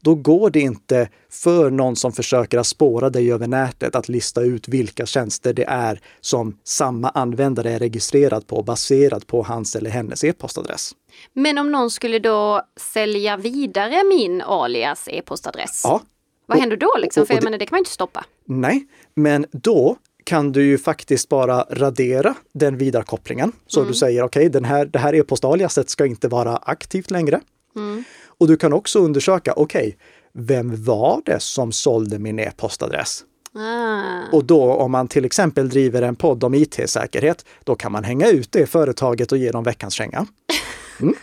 då 0.00 0.14
går 0.14 0.50
det 0.50 0.60
inte 0.60 1.08
för 1.30 1.70
någon 1.70 1.96
som 1.96 2.12
försöker 2.12 2.58
att 2.58 2.66
spåra 2.66 3.10
dig 3.10 3.32
över 3.32 3.46
nätet 3.46 3.94
att 3.94 4.08
lista 4.08 4.42
ut 4.42 4.68
vilka 4.68 5.06
tjänster 5.06 5.52
det 5.52 5.64
är 5.64 6.00
som 6.20 6.58
samma 6.64 7.08
användare 7.08 7.70
är 7.70 7.78
registrerad 7.78 8.46
på 8.46 8.62
baserat 8.62 9.26
på 9.26 9.42
hans 9.42 9.76
eller 9.76 9.90
hennes 9.90 10.24
e-postadress. 10.24 10.94
Men 11.32 11.58
om 11.58 11.72
någon 11.72 11.90
skulle 11.90 12.18
då 12.18 12.62
sälja 12.76 13.36
vidare 13.36 14.04
min 14.04 14.42
alias 14.42 15.08
e-postadress? 15.08 15.80
Ja. 15.84 16.00
Vad 16.46 16.58
händer 16.58 16.76
då 16.76 16.92
liksom? 16.98 17.26
För 17.26 17.34
jag 17.34 17.44
menar, 17.44 17.58
det 17.58 17.66
kan 17.66 17.74
man 17.74 17.78
inte 17.78 17.90
stoppa. 17.90 18.24
Nej, 18.44 18.86
men 19.14 19.46
då 19.52 19.96
kan 20.24 20.52
du 20.52 20.64
ju 20.64 20.78
faktiskt 20.78 21.28
bara 21.28 21.64
radera 21.70 22.34
den 22.52 22.78
vidarekopplingen. 22.78 23.52
Så 23.66 23.80
mm. 23.80 23.92
du 23.92 23.98
säger 23.98 24.22
okej, 24.22 24.48
okay, 24.48 24.62
här, 24.62 24.86
det 24.86 24.98
här 24.98 25.14
e-postaliaset 25.14 25.90
ska 25.90 26.06
inte 26.06 26.28
vara 26.28 26.56
aktivt 26.56 27.10
längre. 27.10 27.40
Mm. 27.76 28.04
Och 28.26 28.48
du 28.48 28.56
kan 28.56 28.72
också 28.72 28.98
undersöka, 28.98 29.52
okej, 29.56 29.80
okay, 29.80 29.94
vem 30.32 30.84
var 30.84 31.22
det 31.24 31.40
som 31.40 31.72
sålde 31.72 32.18
min 32.18 32.38
e-postadress? 32.38 33.24
Ah. 33.54 34.36
Och 34.36 34.44
då 34.44 34.72
om 34.72 34.92
man 34.92 35.08
till 35.08 35.24
exempel 35.24 35.68
driver 35.68 36.02
en 36.02 36.16
podd 36.16 36.44
om 36.44 36.54
IT-säkerhet, 36.54 37.44
då 37.64 37.74
kan 37.74 37.92
man 37.92 38.04
hänga 38.04 38.28
ut 38.28 38.52
det 38.52 38.66
företaget 38.66 39.32
och 39.32 39.38
ge 39.38 39.50
dem 39.50 39.64
veckans 39.64 39.94
känga. 39.94 40.26
Mm. 41.00 41.14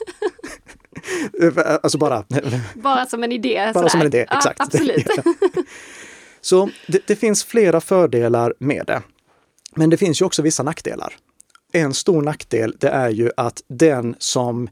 alltså 1.83 1.97
bara... 1.97 2.25
Bara 2.73 3.05
som 3.05 3.23
en 3.23 3.31
idé. 3.31 3.71
Bara 3.73 3.73
sådär. 3.73 3.89
som 3.89 4.01
en 4.01 4.07
idé, 4.07 4.19
exakt. 4.31 4.59
Ja, 4.59 4.65
absolut. 4.65 5.07
Så 6.41 6.69
det, 6.87 7.07
det, 7.07 7.15
finns 7.15 7.43
flera 7.43 7.81
fördelar 7.81 8.53
med 8.59 8.83
det. 8.87 9.01
Men 9.75 9.89
det 9.89 9.97
finns 9.97 10.21
ju 10.21 10.25
också 10.25 10.41
vissa 10.41 10.63
nackdelar. 10.63 11.15
en 11.71 11.93
stor 11.93 12.21
nackdel 12.21 12.75
det 12.79 12.89
är 12.89 13.09
ju 13.09 13.31
att 13.37 13.61
den 13.67 14.15
som 14.19 14.69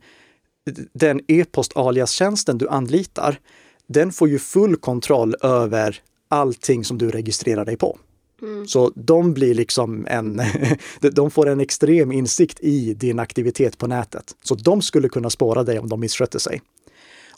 den 0.93 1.21
e-post-alias-tjänsten 1.27 2.57
du 2.57 2.67
anlitar, 2.67 3.39
den 3.87 4.11
får 4.11 4.29
ju 4.29 4.39
full 4.39 4.75
kontroll 4.75 5.35
över 5.41 6.01
allting 6.29 6.83
som 6.83 6.97
du 6.97 7.11
registrerar 7.11 7.65
dig 7.65 7.77
på. 7.77 7.97
Mm. 8.41 8.67
Så 8.67 8.91
de 8.95 9.33
blir 9.33 9.53
liksom 9.53 10.07
en, 10.09 10.41
de 11.11 11.31
får 11.31 11.49
en 11.49 11.59
extrem 11.59 12.11
insikt 12.11 12.59
i 12.59 12.93
din 12.93 13.19
aktivitet 13.19 13.77
på 13.77 13.87
nätet. 13.87 14.35
Så 14.43 14.55
de 14.55 14.81
skulle 14.81 15.09
kunna 15.09 15.29
spåra 15.29 15.63
dig 15.63 15.79
om 15.79 15.89
de 15.89 15.99
missköter 15.99 16.39
sig. 16.39 16.61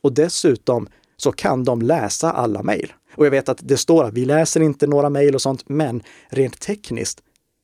Och 0.01 0.13
dessutom 0.13 0.87
så 1.17 1.31
kan 1.31 1.63
de 1.63 1.81
läsa 1.81 2.31
alla 2.31 2.63
mejl. 2.63 2.93
Och 3.15 3.25
jag 3.25 3.31
vet 3.31 3.49
att 3.49 3.59
det 3.61 3.77
står 3.77 4.03
att 4.03 4.13
vi 4.13 4.25
läser 4.25 4.59
inte 4.59 4.87
några 4.87 5.09
mejl 5.09 5.35
och 5.35 5.41
sånt, 5.41 5.69
men 5.69 6.03
rent 6.29 6.59
tekniskt 6.59 7.19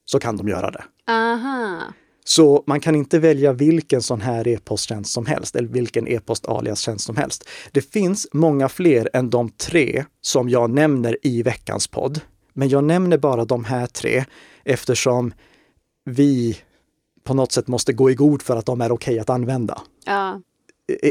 så 0.05 0.19
kan 0.19 0.37
de 0.37 0.47
göra 0.47 0.71
det. 0.71 0.83
Aha. 1.07 1.81
Så 2.27 2.63
man 2.67 2.79
kan 2.79 2.95
inte 2.95 3.19
välja 3.19 3.53
vilken 3.53 4.01
sån 4.01 4.21
här 4.21 4.47
e-posttjänst 4.47 5.11
som 5.13 5.25
helst 5.25 5.55
eller 5.55 5.67
vilken 5.67 6.07
e-post-alias-tjänst 6.07 7.05
som 7.05 7.17
helst. 7.17 7.49
Det 7.71 7.81
finns 7.81 8.27
många 8.33 8.69
fler 8.69 9.09
än 9.13 9.29
de 9.29 9.49
tre 9.49 10.05
som 10.21 10.49
jag 10.49 10.69
nämner 10.69 11.17
i 11.21 11.43
veckans 11.43 11.87
podd. 11.87 12.21
Men 12.55 12.69
jag 12.69 12.83
nämner 12.83 13.17
bara 13.17 13.45
de 13.45 13.65
här 13.65 13.87
tre 13.87 14.25
eftersom 14.63 15.33
vi 16.05 16.57
på 17.23 17.33
något 17.33 17.51
sätt 17.51 17.67
måste 17.67 17.93
gå 17.93 18.11
i 18.11 18.15
god 18.15 18.41
för 18.41 18.55
att 18.55 18.65
de 18.65 18.81
är 18.81 18.91
okej 18.91 19.11
okay 19.11 19.19
att 19.19 19.29
använda. 19.29 19.81
Ja. 20.05 20.41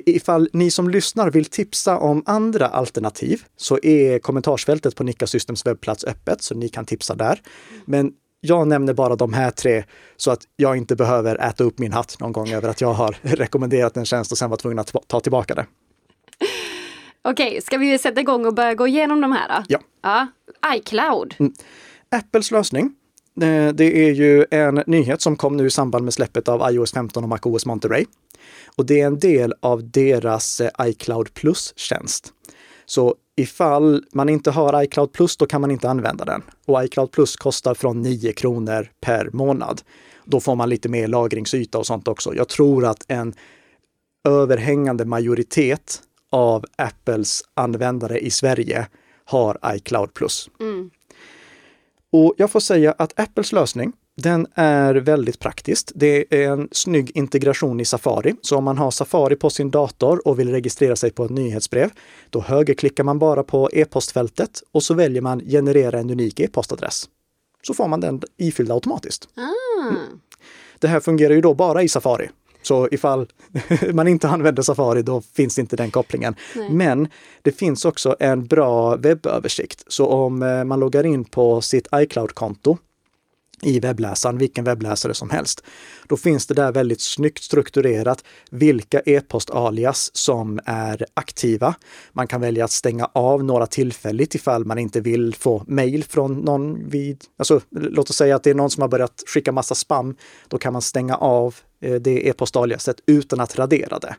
Ifall 0.07 0.48
ni 0.52 0.70
som 0.70 0.90
lyssnar 0.90 1.30
vill 1.30 1.44
tipsa 1.44 1.98
om 1.98 2.22
andra 2.26 2.66
alternativ 2.66 3.42
så 3.57 3.78
är 3.83 4.18
kommentarsfältet 4.18 4.96
på 4.96 5.04
Nika 5.04 5.26
Systems 5.26 5.66
webbplats 5.66 6.04
öppet 6.04 6.42
så 6.42 6.54
ni 6.54 6.68
kan 6.68 6.85
tipsa 6.85 7.14
där. 7.14 7.42
Men 7.85 8.12
jag 8.40 8.68
nämner 8.68 8.92
bara 8.92 9.16
de 9.16 9.33
här 9.33 9.50
tre 9.50 9.85
så 10.16 10.30
att 10.30 10.40
jag 10.57 10.76
inte 10.76 10.96
behöver 10.96 11.37
äta 11.37 11.64
upp 11.64 11.78
min 11.78 11.92
hatt 11.92 12.16
någon 12.20 12.33
gång 12.33 12.48
över 12.48 12.68
att 12.68 12.80
jag 12.80 12.92
har 12.92 13.16
rekommenderat 13.22 13.96
en 13.96 14.04
tjänst 14.04 14.33
och 14.33 14.38
sen 14.38 14.50
var 14.50 14.57
tvungen 14.57 14.78
att 14.78 14.94
ta 15.07 15.20
tillbaka 15.20 15.54
det. 15.54 15.66
Okej, 17.29 17.63
ska 17.63 17.79
vi 17.79 17.99
sätta 17.99 18.21
igång 18.21 18.47
och 18.47 18.55
börja 18.55 18.75
gå 18.75 18.87
igenom 18.87 19.21
de 19.21 19.33
här 19.33 19.49
då? 19.49 19.65
Ja. 19.69 19.79
ja. 20.03 20.29
iCloud. 20.77 21.35
Mm. 21.39 21.53
Apples 22.11 22.51
lösning. 22.51 22.95
Eh, 23.41 23.69
det 23.75 24.09
är 24.09 24.13
ju 24.13 24.47
en 24.51 24.83
nyhet 24.87 25.21
som 25.21 25.37
kom 25.37 25.57
nu 25.57 25.67
i 25.67 25.71
samband 25.71 26.05
med 26.05 26.15
släppet 26.15 26.49
av 26.49 26.73
iOS 26.73 26.93
15 26.93 27.23
och 27.23 27.29
MacOS 27.29 27.67
Monterey. 27.67 28.05
Och 28.77 28.87
det 28.87 29.01
är 29.01 29.07
en 29.07 29.19
del 29.19 29.55
av 29.61 29.91
deras 29.91 30.61
eh, 30.61 30.71
iCloud 30.83 31.35
Plus-tjänst. 31.35 32.33
Så 32.87 33.15
ifall 33.37 34.05
man 34.13 34.29
inte 34.29 34.51
har 34.51 34.83
iCloud 34.83 35.13
Plus, 35.13 35.37
då 35.37 35.47
kan 35.47 35.61
man 35.61 35.71
inte 35.71 35.91
använda 35.91 36.25
den. 36.25 36.43
Och 36.67 36.85
iCloud 36.85 37.11
Plus 37.11 37.37
kostar 37.37 37.75
från 37.75 38.03
9 38.03 38.33
kronor 38.33 38.89
per 39.01 39.31
månad. 39.33 39.83
Då 40.25 40.41
får 40.41 40.55
man 40.55 40.69
lite 40.69 40.89
mer 40.89 41.09
lagringsyta 41.09 41.79
och 41.79 41.87
sånt 41.87 42.09
också. 42.09 42.35
Jag 42.35 42.49
tror 42.49 42.85
att 42.85 43.05
en 43.09 43.35
överhängande 44.29 45.05
majoritet 45.05 46.01
av 46.35 46.64
Apples 46.77 47.42
användare 47.55 48.18
i 48.18 48.31
Sverige 48.31 48.87
har 49.25 49.59
iCloud 49.75 50.14
Plus. 50.14 50.51
Mm. 50.61 50.90
Och 52.12 52.35
jag 52.37 52.51
får 52.51 52.61
säga 52.61 52.94
att 52.99 53.20
Apples 53.20 53.53
lösning, 53.53 53.92
den 54.16 54.47
är 54.55 54.94
väldigt 54.94 55.38
praktisk. 55.38 55.92
Det 55.94 56.35
är 56.35 56.51
en 56.51 56.68
snygg 56.73 57.11
integration 57.14 57.81
i 57.81 57.85
Safari. 57.85 58.35
Så 58.42 58.57
om 58.57 58.64
man 58.64 58.79
har 58.79 58.90
Safari 58.90 59.37
på 59.37 59.51
sin 59.51 59.70
dator 59.70 60.29
och 60.29 60.38
vill 60.38 60.51
registrera 60.51 60.97
sig 60.97 61.11
på 61.11 61.25
ett 61.25 61.31
nyhetsbrev, 61.31 61.90
då 62.31 62.40
högerklickar 62.40 63.05
man 63.05 63.18
bara 63.18 63.42
på 63.42 63.70
e-postfältet 63.73 64.62
och 64.73 64.83
så 64.83 64.94
väljer 64.94 65.23
man 65.23 65.40
generera 65.40 65.99
en 65.99 66.11
unik 66.11 66.40
e-postadress. 66.40 67.09
Så 67.62 67.75
får 67.75 67.88
man 67.88 68.01
den 68.01 68.23
ifylld 68.37 68.73
automatiskt. 68.73 69.29
Mm. 69.37 69.97
Det 70.79 70.88
här 70.88 71.01
fungerar 71.01 71.35
ju 71.35 71.40
då 71.40 71.55
bara 71.55 71.83
i 71.83 71.88
Safari. 71.88 72.29
Så 72.66 72.88
ifall 72.90 73.27
man 73.92 74.09
inte 74.09 74.29
använder 74.29 74.62
Safari, 74.62 75.03
då 75.03 75.20
finns 75.20 75.59
inte 75.59 75.77
den 75.77 75.90
kopplingen. 75.90 76.35
Nej. 76.57 76.70
Men 76.70 77.09
det 77.42 77.53
finns 77.53 77.85
också 77.85 78.16
en 78.20 78.46
bra 78.46 78.96
webböversikt. 78.96 79.85
Så 79.87 80.07
om 80.07 80.42
eh, 80.42 80.64
man 80.64 80.81
loggar 80.81 81.07
in 81.07 81.24
på 81.24 81.61
sitt 81.61 81.88
iCloud-konto 81.94 82.79
i 83.62 83.81
webbläsaren, 83.81 84.38
vilken 84.38 84.64
webbläsare 84.64 85.14
som 85.14 85.31
helst. 85.31 85.64
Då 86.09 86.17
finns 86.17 86.47
det 86.47 86.55
där 86.55 86.73
väldigt 86.73 87.01
snyggt 87.01 87.43
strukturerat 87.43 88.25
vilka 88.51 89.01
e-postalias 89.01 90.11
som 90.17 90.61
är 90.64 91.07
aktiva. 91.14 91.75
Man 92.12 92.27
kan 92.27 92.40
välja 92.40 92.64
att 92.64 92.71
stänga 92.71 93.11
av 93.12 93.45
några 93.45 93.67
tillfälligt 93.67 94.35
ifall 94.35 94.64
man 94.64 94.79
inte 94.79 95.01
vill 95.01 95.35
få 95.35 95.64
mejl 95.67 96.05
från 96.05 96.35
någon 96.35 96.88
vid, 96.88 97.25
alltså 97.37 97.61
låt 97.71 98.11
oss 98.11 98.17
säga 98.17 98.37
att 98.37 98.43
det 98.43 98.51
är 98.51 98.55
någon 98.55 98.71
som 98.71 98.81
har 98.81 98.88
börjat 98.88 99.23
skicka 99.27 99.53
massa 99.53 99.75
spam. 99.75 100.17
Då 100.49 100.59
kan 100.59 100.73
man 100.73 100.83
stänga 100.83 101.17
av 101.17 101.55
eh, 101.81 101.95
det 101.95 102.29
e-postaliaset 102.29 102.97
utan 103.07 103.40
att 103.40 103.59
radera 103.59 103.99
det. 103.99 104.17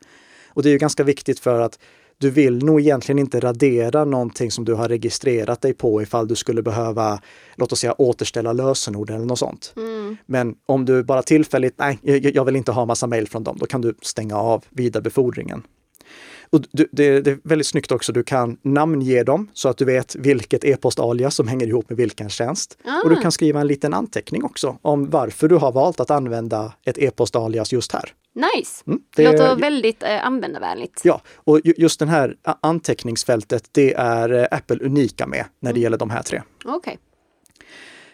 Och 0.47 0.63
det 0.63 0.69
är 0.69 0.71
ju 0.71 0.77
ganska 0.77 1.03
viktigt 1.03 1.39
för 1.39 1.61
att 1.61 1.79
du 2.17 2.29
vill 2.29 2.57
nog 2.57 2.79
egentligen 2.79 3.19
inte 3.19 3.39
radera 3.39 4.05
någonting 4.05 4.51
som 4.51 4.65
du 4.65 4.73
har 4.73 4.89
registrerat 4.89 5.61
dig 5.61 5.73
på 5.73 6.01
ifall 6.01 6.27
du 6.27 6.35
skulle 6.35 6.61
behöva, 6.61 7.21
låt 7.55 7.71
oss 7.71 7.79
säga 7.79 7.95
återställa 7.97 8.53
lösenord 8.53 9.09
eller 9.09 9.25
något 9.25 9.39
sånt. 9.39 9.73
Mm. 9.77 10.17
Men 10.25 10.55
om 10.65 10.85
du 10.85 11.03
bara 11.03 11.23
tillfälligt, 11.23 11.75
nej, 11.77 11.99
jag 12.33 12.45
vill 12.45 12.55
inte 12.55 12.71
ha 12.71 12.85
massa 12.85 13.07
mejl 13.07 13.27
från 13.27 13.43
dem, 13.43 13.57
då 13.59 13.65
kan 13.65 13.81
du 13.81 13.95
stänga 14.01 14.37
av 14.37 14.63
vidarebefordringen. 14.69 15.63
Och 16.49 16.61
det, 16.71 16.87
det, 16.91 17.27
är 17.27 17.39
väldigt 17.43 17.67
snyggt 17.67 17.91
också, 17.91 18.11
du 18.13 18.23
kan 18.23 18.57
namnge 18.61 19.23
dem 19.23 19.49
så 19.53 19.69
att 19.69 19.77
du 19.77 19.85
vet 19.85 20.15
vilket 20.15 20.63
e-post-alias 20.63 21.35
som 21.35 21.47
hänger 21.47 21.67
ihop 21.67 21.89
med 21.89 21.97
vilken 21.97 22.29
tjänst. 22.29 22.77
Ah. 22.85 23.01
Och 23.03 23.09
du 23.09 23.15
kan 23.15 23.31
skriva 23.31 23.61
en 23.61 23.67
liten 23.67 23.93
anteckning 23.93 24.43
också 24.43 24.77
om 24.81 25.09
varför 25.09 25.47
du 25.47 25.55
har 25.55 25.71
valt 25.71 25.99
att 25.99 26.11
använda 26.11 26.73
ett 26.85 26.97
e-post-alias 26.97 27.73
just 27.73 27.91
här. 27.91 28.13
Nice! 28.35 28.83
Mm, 28.87 28.99
det 29.15 29.31
låter 29.31 29.55
väldigt 29.55 30.03
eh, 30.03 30.25
användarvänligt. 30.25 31.01
Ja, 31.03 31.21
och 31.35 31.61
just 31.63 31.99
det 31.99 32.05
här 32.05 32.35
anteckningsfältet, 32.61 33.69
det 33.71 33.93
är 33.93 34.33
eh, 34.33 34.47
Apple 34.51 34.85
unika 34.85 35.27
med 35.27 35.45
när 35.59 35.73
det 35.73 35.77
mm. 35.77 35.83
gäller 35.83 35.97
de 35.97 36.09
här 36.09 36.23
tre. 36.23 36.41
Okay. 36.65 36.97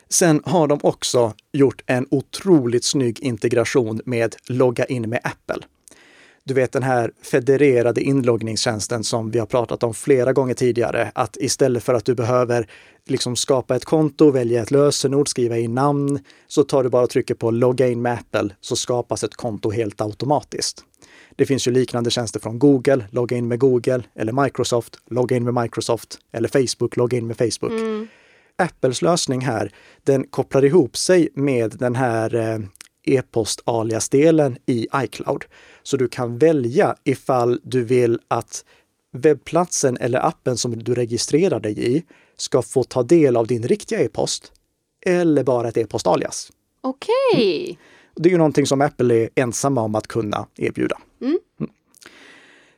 Sen 0.09 0.41
har 0.45 0.67
de 0.67 0.79
också 0.83 1.33
gjort 1.51 1.83
en 1.85 2.07
otroligt 2.11 2.83
snygg 2.83 3.19
integration 3.19 4.01
med 4.05 4.35
logga 4.47 4.85
in 4.85 5.09
med 5.09 5.19
Apple 5.23 5.65
du 6.43 6.53
vet 6.53 6.71
den 6.71 6.83
här 6.83 7.11
federerade 7.21 8.01
inloggningstjänsten 8.01 9.03
som 9.03 9.31
vi 9.31 9.39
har 9.39 9.45
pratat 9.45 9.83
om 9.83 9.93
flera 9.93 10.33
gånger 10.33 10.53
tidigare, 10.53 11.11
att 11.15 11.37
istället 11.39 11.83
för 11.83 11.93
att 11.93 12.05
du 12.05 12.15
behöver 12.15 12.67
liksom 13.07 13.35
skapa 13.35 13.75
ett 13.75 13.85
konto, 13.85 14.31
välja 14.31 14.61
ett 14.61 14.71
lösenord, 14.71 15.29
skriva 15.29 15.57
in 15.57 15.75
namn, 15.75 16.19
så 16.47 16.63
tar 16.63 16.83
du 16.83 16.89
bara 16.89 17.03
och 17.03 17.09
trycker 17.09 17.35
på 17.35 17.51
logga 17.51 17.87
in 17.87 18.01
med 18.01 18.13
Apple 18.13 18.55
så 18.61 18.75
skapas 18.75 19.23
ett 19.23 19.35
konto 19.35 19.71
helt 19.71 20.01
automatiskt. 20.01 20.85
Det 21.35 21.45
finns 21.45 21.67
ju 21.67 21.71
liknande 21.71 22.11
tjänster 22.11 22.39
från 22.39 22.59
Google, 22.59 23.05
logga 23.11 23.37
in 23.37 23.47
med 23.47 23.59
Google, 23.59 24.03
eller 24.15 24.43
Microsoft, 24.43 24.97
logga 25.09 25.35
in 25.35 25.43
med 25.43 25.53
Microsoft, 25.53 26.19
eller 26.31 26.49
Facebook, 26.49 26.97
logga 26.97 27.17
in 27.17 27.27
med 27.27 27.37
Facebook. 27.37 27.71
Mm. 27.71 28.07
Apples 28.55 29.01
lösning 29.01 29.41
här, 29.41 29.71
den 30.03 30.27
kopplar 30.27 30.65
ihop 30.65 30.97
sig 30.97 31.29
med 31.33 31.71
den 31.79 31.95
här 31.95 32.35
eh, 32.35 32.59
e-post-alias-delen 33.05 34.57
i 34.65 34.87
iCloud. 34.95 35.45
Så 35.83 35.97
du 35.97 36.07
kan 36.07 36.37
välja 36.37 36.95
ifall 37.03 37.59
du 37.63 37.83
vill 37.83 38.19
att 38.27 38.65
webbplatsen 39.11 39.97
eller 39.97 40.25
appen 40.27 40.57
som 40.57 40.83
du 40.83 40.93
registrerar 40.93 41.59
dig 41.59 41.95
i 41.95 42.03
ska 42.37 42.61
få 42.61 42.83
ta 42.83 43.03
del 43.03 43.37
av 43.37 43.47
din 43.47 43.63
riktiga 43.63 43.99
e-post 43.99 44.51
eller 45.05 45.43
bara 45.43 45.67
ett 45.67 45.77
e-post-alias. 45.77 46.51
Okej. 46.81 47.13
Okay. 47.33 47.63
Mm. 47.65 47.77
Det 48.15 48.29
är 48.29 48.31
ju 48.31 48.37
någonting 48.37 48.65
som 48.65 48.81
Apple 48.81 49.15
är 49.15 49.29
ensamma 49.35 49.81
om 49.81 49.95
att 49.95 50.07
kunna 50.07 50.47
erbjuda. 50.57 50.97
Mm. 51.21 51.39
Mm. 51.59 51.71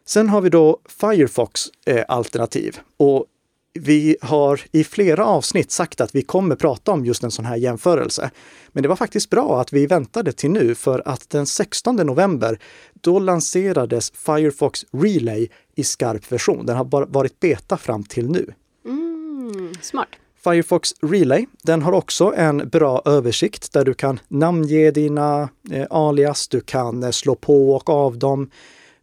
Sen 0.05 0.29
har 0.29 0.41
vi 0.41 0.49
då 0.49 0.79
Firefox 0.85 1.61
eh, 1.85 2.05
alternativ 2.07 2.79
och 2.97 3.25
vi 3.73 4.17
har 4.21 4.61
i 4.71 4.83
flera 4.83 5.25
avsnitt 5.25 5.71
sagt 5.71 6.01
att 6.01 6.15
vi 6.15 6.21
kommer 6.21 6.55
prata 6.55 6.91
om 6.91 7.05
just 7.05 7.23
en 7.23 7.31
sån 7.31 7.45
här 7.45 7.55
jämförelse. 7.55 8.31
Men 8.67 8.83
det 8.83 8.89
var 8.89 8.95
faktiskt 8.95 9.29
bra 9.29 9.61
att 9.61 9.73
vi 9.73 9.87
väntade 9.87 10.31
till 10.31 10.51
nu 10.51 10.75
för 10.75 11.01
att 11.05 11.29
den 11.29 11.45
16 11.45 11.95
november, 11.95 12.59
då 13.01 13.19
lanserades 13.19 14.11
Firefox 14.15 14.85
Relay 14.91 15.49
i 15.75 15.83
skarp 15.83 16.31
version. 16.31 16.65
Den 16.65 16.77
har 16.77 16.85
bara 16.85 17.05
varit 17.05 17.39
beta 17.39 17.77
fram 17.77 18.03
till 18.03 18.29
nu. 18.29 18.53
Mm, 18.85 19.73
smart. 19.81 20.09
Firefox 20.43 20.93
Relay, 21.01 21.45
den 21.61 21.81
har 21.81 21.91
också 21.91 22.33
en 22.35 22.69
bra 22.69 23.01
översikt 23.05 23.73
där 23.73 23.85
du 23.85 23.93
kan 23.93 24.19
namnge 24.27 24.91
dina 24.91 25.49
eh, 25.71 25.87
alias, 25.89 26.47
du 26.47 26.61
kan 26.61 27.03
eh, 27.03 27.11
slå 27.11 27.35
på 27.35 27.75
och 27.75 27.89
av 27.89 28.17
dem 28.17 28.49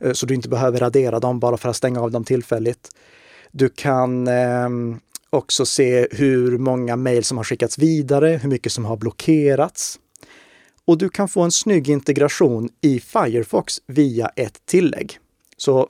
eh, 0.01 0.13
så 0.13 0.27
du 0.27 0.35
inte 0.35 0.49
behöver 0.49 0.79
radera 0.79 1.21
dem 1.21 1.41
bara 1.41 1.57
för 1.57 1.69
att 1.69 1.77
stänga 1.77 2.01
av 2.01 2.11
dem 2.11 2.25
tillfälligt. 2.25 2.91
Du 3.53 3.69
kan 3.69 4.29
eh, 4.29 4.69
också 5.31 5.67
se 5.67 6.09
hur 6.11 6.59
många 6.59 6.97
mejl 6.97 7.25
som 7.25 7.37
har 7.37 7.45
skickats 7.45 7.79
vidare, 7.79 8.27
hur 8.43 8.49
mycket 8.49 8.73
som 8.73 8.85
har 8.85 8.97
blockerats. 8.97 10.01
Och 10.85 10.99
du 10.99 11.09
kan 11.09 11.29
få 11.29 11.41
en 11.43 11.53
snygg 11.53 11.89
integration 11.89 12.69
i 12.81 13.01
Firefox 13.01 13.75
via 13.87 14.29
ett 14.29 14.67
tillägg. 14.67 15.19
Så 15.57 15.89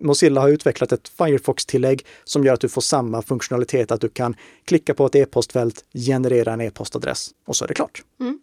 Mozilla 0.00 0.40
har 0.40 0.48
utvecklat 0.48 0.92
ett 0.92 1.08
Firefox-tillägg 1.08 2.06
som 2.24 2.44
gör 2.44 2.54
att 2.54 2.60
du 2.60 2.68
får 2.68 2.80
samma 2.80 3.22
funktionalitet, 3.22 3.90
att 3.90 4.00
du 4.00 4.08
kan 4.08 4.36
klicka 4.64 4.94
på 4.94 5.06
ett 5.06 5.14
e-postfält, 5.14 5.84
generera 6.06 6.52
en 6.52 6.60
e-postadress 6.60 7.30
och 7.46 7.56
så 7.56 7.64
är 7.64 7.68
det 7.68 7.74
klart. 7.74 8.02
Mm. 8.20 8.38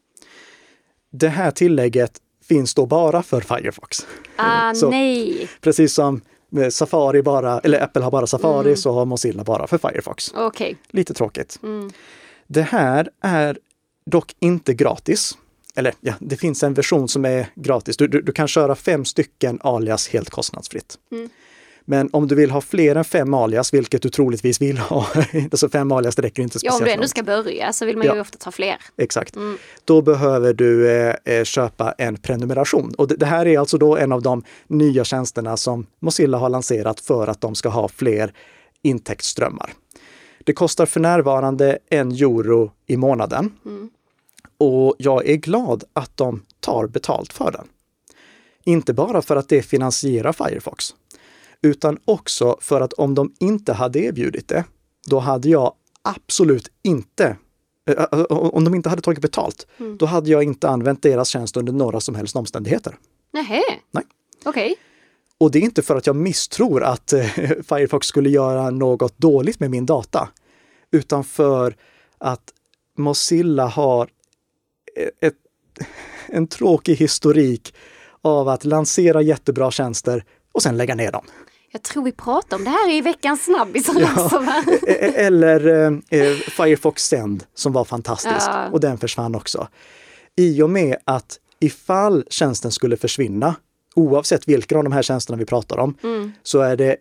Det 1.11 1.29
här 1.29 1.51
tillägget 1.51 2.11
finns 2.47 2.73
då 2.73 2.85
bara 2.85 3.23
för 3.23 3.41
Firefox. 3.41 4.07
Ah, 4.35 4.73
Så- 4.75 4.89
nej. 4.89 5.49
Precis 5.61 5.93
som 5.93 6.21
Safari 6.69 7.21
bara, 7.21 7.59
eller 7.59 7.79
Apple 7.79 8.03
har 8.03 8.11
bara 8.11 8.27
Safari 8.27 8.75
så 8.75 8.91
har 8.91 9.05
Mozilla 9.05 9.43
bara 9.43 9.67
för 9.67 9.77
Firefox. 9.77 10.33
Okej. 10.35 10.77
Lite 10.89 11.13
tråkigt. 11.13 11.59
Mm. 11.63 11.91
Det 12.47 12.61
här 12.61 13.09
är 13.21 13.57
dock 14.05 14.35
inte 14.39 14.73
gratis. 14.73 15.37
Eller 15.75 15.93
ja, 16.01 16.13
det 16.19 16.37
finns 16.37 16.63
en 16.63 16.73
version 16.73 17.07
som 17.07 17.25
är 17.25 17.47
gratis. 17.55 17.97
Du, 17.97 18.07
du, 18.07 18.21
du 18.21 18.31
kan 18.31 18.47
köra 18.47 18.75
fem 18.75 19.05
stycken 19.05 19.59
alias 19.61 20.07
helt 20.07 20.29
kostnadsfritt. 20.29 20.97
Mm. 21.11 21.29
Men 21.85 22.09
om 22.13 22.27
du 22.27 22.35
vill 22.35 22.51
ha 22.51 22.61
fler 22.61 22.95
än 22.95 23.03
fem 23.03 23.33
alias, 23.33 23.73
vilket 23.73 24.01
du 24.01 24.09
troligtvis 24.09 24.61
vill 24.61 24.77
ha, 24.77 25.07
alltså 25.51 25.69
fem 25.69 25.91
alias 25.91 26.19
räcker 26.19 26.43
inte 26.43 26.59
Ja, 26.61 26.71
speciellt 26.71 26.81
om 26.81 26.85
du 26.85 26.91
ändå 26.91 27.07
ska 27.07 27.23
börja 27.23 27.73
så 27.73 27.85
vill 27.85 27.97
man 27.97 28.07
ju 28.07 28.13
Ja. 28.15 28.21
ofta 28.21 28.37
ta 28.37 28.51
fler. 28.51 28.75
Exakt. 28.97 29.35
Mm. 29.35 29.57
Då 29.85 30.01
behöver 30.01 30.53
du 30.53 30.91
eh, 30.91 31.15
eh, 31.25 31.43
köpa 31.43 31.91
en 31.91 32.17
prenumeration. 32.17 32.93
Och 32.97 33.07
det, 33.07 33.15
det 33.15 33.25
här 33.25 33.45
är 33.45 33.59
alltså 33.59 33.77
då 33.77 33.97
en 33.97 34.11
av 34.11 34.21
de 34.21 34.43
nya 34.67 35.03
tjänsterna 35.03 35.57
som 35.57 35.85
Mozilla 35.99 36.37
har 36.37 36.49
lanserat 36.49 36.99
för 36.99 37.27
att 37.27 37.41
de 37.41 37.55
ska 37.55 37.69
ha 37.69 37.87
fler 37.87 38.33
intäktsströmmar. 38.81 39.73
Det 40.43 40.53
kostar 40.53 40.85
för 40.85 40.99
närvarande 40.99 41.77
en 41.89 42.11
euro 42.11 42.71
i 42.87 42.97
månaden. 42.97 43.51
Mm. 43.65 43.89
Och 44.57 44.95
jag 44.97 45.29
är 45.29 45.35
glad 45.35 45.83
att 45.93 46.17
de 46.17 46.41
tar 46.59 46.87
betalt 46.87 47.33
för 47.33 47.51
den. 47.51 47.67
Inte 48.65 48.93
bara 48.93 49.21
för 49.21 49.35
att 49.35 49.49
det 49.49 49.61
finansierar 49.61 50.33
Firefox, 50.33 50.95
utan 51.63 51.97
också 52.05 52.57
för 52.61 52.81
att 52.81 52.93
om 52.93 53.15
de 53.15 53.33
inte 53.39 53.73
hade 53.73 53.99
erbjudit 53.99 54.47
det, 54.47 54.63
då 55.05 55.19
hade 55.19 55.49
jag 55.49 55.73
absolut 56.01 56.71
inte 56.83 57.37
eh, 57.89 58.03
eh, 58.11 58.23
om 58.29 58.63
de 58.63 58.75
inte 58.75 58.89
hade 58.89 59.01
tagit 59.01 59.21
betalt, 59.21 59.67
Mm. 59.77 59.97
då 59.97 60.05
hade 60.05 60.29
jag 60.29 60.43
inte 60.43 60.69
använt 60.69 61.01
deras 61.01 61.29
tjänst 61.29 61.57
under 61.57 61.73
några 61.73 61.99
som 61.99 62.15
helst 62.15 62.35
omständigheter. 62.35 62.95
Nähä. 63.33 63.61
Nej. 63.91 64.03
Okej. 64.45 64.75
Och 65.37 65.51
det 65.51 65.59
är 65.59 65.63
inte 65.63 65.81
för 65.81 65.95
att 65.95 66.07
jag 66.07 66.15
misstror 66.15 66.83
att 66.83 67.13
eh, 67.13 67.25
Firefox 67.67 68.07
skulle 68.07 68.29
göra 68.29 68.69
något 68.69 69.17
dåligt 69.17 69.59
med 69.59 69.71
min 69.71 69.85
data, 69.85 70.29
utan 70.91 71.23
för 71.23 71.75
att 72.17 72.53
Mozilla 72.97 73.65
har 73.67 74.09
ett, 75.21 75.35
en 76.27 76.47
tråkig 76.47 76.95
historik 76.95 77.73
av 78.21 78.47
att 78.47 78.65
lansera 78.65 79.21
jättebra 79.21 79.71
tjänster 79.71 80.23
och 80.51 80.63
sen 80.63 80.77
lägga 80.77 80.95
ner 80.95 81.11
dem. 81.11 81.25
Jag 81.75 81.83
tror 81.83 82.03
vi 82.03 82.11
pratar 82.11 82.57
om 82.57 82.63
det 82.63 82.69
här 82.69 82.91
i 82.91 83.01
veckans 83.01 83.43
snabbisar 83.45 83.93
Ja. 83.99 84.23
också 84.25 84.39
va? 84.39 84.63
E- 84.67 84.77
e- 84.87 85.13
Eller 85.15 85.67
eh, 85.67 86.19
eh, 86.21 86.33
Firefox 86.37 87.03
Send 87.07 87.43
som 87.53 87.73
var 87.73 87.85
fantastisk 87.85 88.35
Ja. 88.47 88.67
och 88.71 88.79
den 88.79 88.97
försvann 88.97 89.35
också. 89.35 89.67
I 90.35 90.61
och 90.61 90.69
med 90.69 90.95
att 91.05 91.39
ifall 91.59 92.23
tjänsten 92.29 92.71
skulle 92.71 92.97
försvinna, 92.97 93.55
oavsett 93.95 94.47
vilka 94.47 94.77
av 94.77 94.83
de 94.83 94.93
här 94.93 95.01
tjänsterna 95.01 95.37
vi 95.37 95.45
pratar 95.45 95.77
om, 95.79 95.97
Mm. 96.03 96.31
så 96.43 96.59
är 96.59 96.75
det 96.77 96.95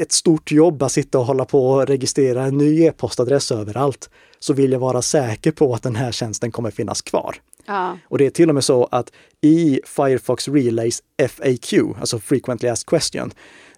ett 0.00 0.12
stort 0.12 0.52
jobb 0.52 0.82
att 0.82 0.92
sitta 0.92 1.18
och 1.18 1.24
hålla 1.26 1.44
på 1.44 1.68
och 1.70 1.86
registrera 1.86 2.44
en 2.44 2.58
ny 2.58 2.82
e-postadress 2.84 3.52
överallt. 3.52 4.10
Så 4.38 4.52
vill 4.52 4.72
jag 4.72 4.78
vara 4.80 5.02
säker 5.02 5.50
på 5.52 5.74
att 5.74 5.82
den 5.82 5.96
här 5.96 6.12
tjänsten 6.12 6.52
kommer 6.52 6.70
finnas 6.70 7.02
kvar. 7.02 7.36
Ja. 7.66 7.98
Och 8.08 8.18
det 8.18 8.26
är 8.26 8.30
till 8.30 8.48
och 8.48 8.54
med 8.54 8.64
så 8.64 8.88
att 8.90 9.12
i 9.40 9.80
Firefox 9.84 10.48
Relays 10.48 11.02
FAQ, 11.28 11.72
alltså 12.00 12.18
Frequently 12.18 12.68
Asked 12.68 12.86
Question, 12.88 13.32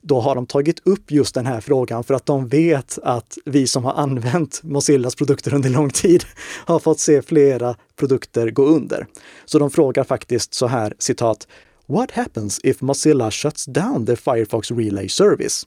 då 0.07 0.21
har 0.21 0.35
de 0.35 0.47
tagit 0.47 0.87
upp 0.87 1.11
just 1.11 1.35
den 1.35 1.47
här 1.47 1.61
frågan 1.61 2.05
för 2.05 2.15
att 2.15 2.27
de 2.27 2.49
vet 2.49 2.99
att 3.03 3.39
vi 3.45 3.67
som 3.67 3.85
har 3.85 3.93
använt 3.93 4.63
Mozillas 4.63 5.15
produkter 5.15 5.55
under 5.55 5.71
lång 5.71 5.91
tid 5.91 6.25
har 6.67 6.79
fått 6.79 7.01
se 7.01 7.23
flera 7.23 7.77
produkter 7.97 8.51
gå 8.51 8.65
under. 8.65 9.07
Så 9.45 9.59
de 9.59 9.71
frågar 9.71 10.05
faktiskt 10.05 10.55
så 10.55 10.67
här, 10.67 10.95
citat, 10.99 11.47
What 11.87 12.11
happens 12.11 12.61
if 12.65 12.81
Mozilla 12.81 13.31
shuts 13.31 13.65
down 13.65 14.07
the 14.07 14.17
Firefox 14.17 14.71
Relay 14.71 15.09
service? 15.09 15.67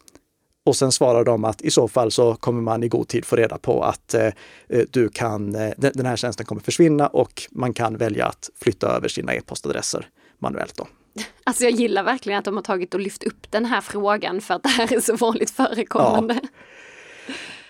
Och 0.66 0.76
sen 0.76 0.92
svarar 0.92 1.24
de 1.24 1.46
att 1.46 1.62
i 1.62 1.72
så 1.72 1.88
fall 1.88 2.12
så 2.12 2.36
kommer 2.36 2.62
man 2.62 2.84
i 2.84 2.88
god 2.88 3.08
tid 3.08 3.26
få 3.26 3.36
reda 3.36 3.58
på 3.58 3.84
att 3.84 4.14
eh, 4.14 4.26
eh 4.70 4.84
du 4.90 5.10
kan, 5.10 5.56
eh, 5.56 5.72
den 5.78 5.92
den 5.96 6.06
här 6.06 6.16
tjänsten 6.16 6.46
kommer 6.46 6.62
försvinna 6.62 7.08
och 7.08 7.44
man 7.52 7.74
kan 7.74 7.98
välja 7.98 8.26
att 8.26 8.50
flytta 8.62 8.88
över 8.88 9.08
sina 9.08 9.34
e-postadresser 9.34 10.08
manuellt. 10.40 10.78
Då. 10.78 10.88
Alltså 11.44 11.64
jag 11.64 11.72
gillar 11.72 12.04
verkligen 12.04 12.40
att 12.40 12.46
de 12.46 12.56
har 12.56 12.64
tagit 12.64 12.94
och 12.94 13.00
lyft 13.00 13.24
upp 13.24 13.52
den 13.52 13.66
här 13.66 13.82
frågan 13.82 14.42
för 14.42 14.54
att 14.54 14.64
det 14.64 14.70
här 14.70 14.94
är 14.94 15.00
så 15.00 15.16
vanligt 15.16 15.50
förekommande. 15.50 16.40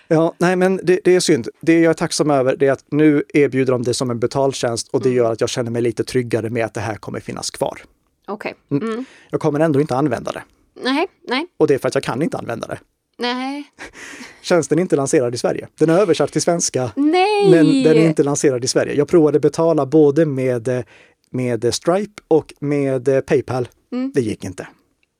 Ja, 0.08 0.34
nej 0.38 0.56
men 0.56 0.80
det, 0.82 1.00
det 1.04 1.14
är 1.16 1.20
synd. 1.20 1.48
Det 1.60 1.80
jag 1.80 1.90
är 1.90 1.94
tacksam 1.94 2.30
över 2.30 2.56
det 2.56 2.66
är 2.66 2.72
att 2.72 2.84
nu 2.90 3.24
erbjuder 3.34 3.72
de 3.72 3.82
det 3.82 3.94
som 3.94 4.10
en 4.10 4.18
betaltjänst 4.20 4.88
och 4.88 5.02
det 5.02 5.10
gör 5.10 5.32
att 5.32 5.40
jag 5.40 5.50
känner 5.50 5.70
mig 5.70 5.82
lite 5.82 6.04
tryggare 6.04 6.50
med 6.50 6.64
att 6.64 6.74
det 6.74 6.80
här 6.80 6.94
kommer 6.94 7.20
finnas 7.20 7.50
kvar. 7.50 7.80
Okej. 8.26 8.54
Mm. 8.70 9.04
Jag 9.30 9.40
kommer 9.40 9.60
ändå 9.60 9.80
inte 9.80 9.96
använda 9.96 10.32
det 10.32 10.42
Nej, 10.82 11.06
nej, 11.28 11.46
och 11.58 11.66
det 11.66 11.74
är 11.74 11.78
för 11.78 11.88
att 11.88 11.94
jag 11.94 12.04
kan 12.04 12.22
inte 12.22 12.38
använda 12.38 12.66
det. 12.66 12.78
nej, 13.18 13.64
Tjänsten 14.42 14.78
är 14.78 14.82
inte 14.82 14.96
lanserad 14.96 15.34
i 15.34 15.38
Sverige. 15.38 15.68
Den 15.78 15.90
är 15.90 15.98
översatt 15.98 16.32
till 16.32 16.42
svenska 16.42 16.90
nej! 16.96 17.50
Men 17.50 17.66
den 17.82 17.96
är 17.96 18.06
inte 18.06 18.22
lanserad 18.22 18.64
i 18.64 18.68
Sverige. 18.68 18.94
Jag 18.94 19.08
provade 19.08 19.40
betala 19.40 19.86
både 19.86 20.26
med, 20.26 20.68
eh, 20.68 20.82
med 21.30 21.74
Stripe 21.74 22.22
och 22.28 22.54
med 22.60 23.08
eh, 23.08 23.20
Paypal. 23.20 23.68
Mm. 23.92 24.12
Det 24.14 24.20
gick 24.20 24.44
inte. 24.44 24.68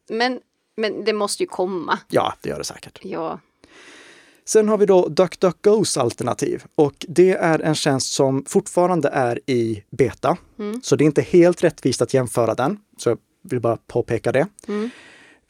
men, 0.09 0.41
men 0.77 1.05
det 1.05 1.13
måste 1.13 1.43
ju 1.43 1.47
komma. 1.47 1.99
Ja, 2.09 2.35
det 2.41 2.49
gör 2.49 2.59
det 2.59 2.65
säkert. 2.65 2.99
Ja. 3.03 3.41
Sen 4.45 4.69
har 4.69 4.79
vi 4.79 4.87
då 4.87 5.09
DuckDuckGos 5.09 5.97
alternativ 5.97 6.65
och 6.75 7.07
det 7.09 7.31
är 7.31 7.59
en 7.59 7.75
tjänst 7.75 8.13
som 8.13 8.45
fortfarande 8.49 9.09
är 9.09 9.41
i 9.47 9.85
beta. 9.91 10.37
Mm. 10.59 10.81
Så 10.83 10.97
det 10.97 11.05
är 11.05 11.07
inte 11.07 11.23
helt 11.23 11.65
rättvist 11.65 12.03
att 12.03 12.15
jämföra 12.15 12.55
den. 12.55 12.79
Så 12.99 13.09
jag 13.09 13.19
vill 13.43 13.61
bara 13.61 13.77
påpeka 13.77 14.33
det. 14.33 14.47
Mm. 14.69 14.91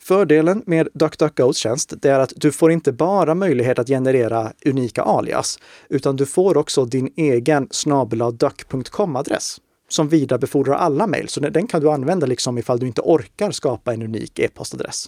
Fördelen 0.02 0.62
med 0.66 0.88
DuckDuckGos 0.94 1.56
tjänst 1.56 1.94
det 2.02 2.10
är 2.10 2.18
att 2.18 2.32
du 2.36 2.52
får 2.52 2.72
inte 2.72 2.92
bara 2.92 3.34
möjlighet 3.34 3.78
att 3.78 3.88
generera 3.88 4.52
unika 4.66 5.02
alias, 5.02 5.58
utan 5.88 6.16
du 6.16 6.26
får 6.26 6.56
också 6.56 6.84
din 6.84 7.12
egen 7.16 7.68
snabeladuck.com-adress 7.70 9.60
som 9.90 10.08
vidarebefordrar 10.08 10.74
alla 10.74 11.06
mejl. 11.06 11.28
Så 11.28 11.40
den 11.40 11.52
den 11.52 11.66
kan 11.66 11.80
du 11.80 11.90
använda 11.90 12.26
liksom 12.26 12.58
ifall 12.58 12.78
du 12.78 12.86
inte 12.86 13.00
orkar 13.00 13.50
skapa 13.50 13.92
en 13.94 14.02
unik 14.02 14.38
e-postadress. 14.38 15.06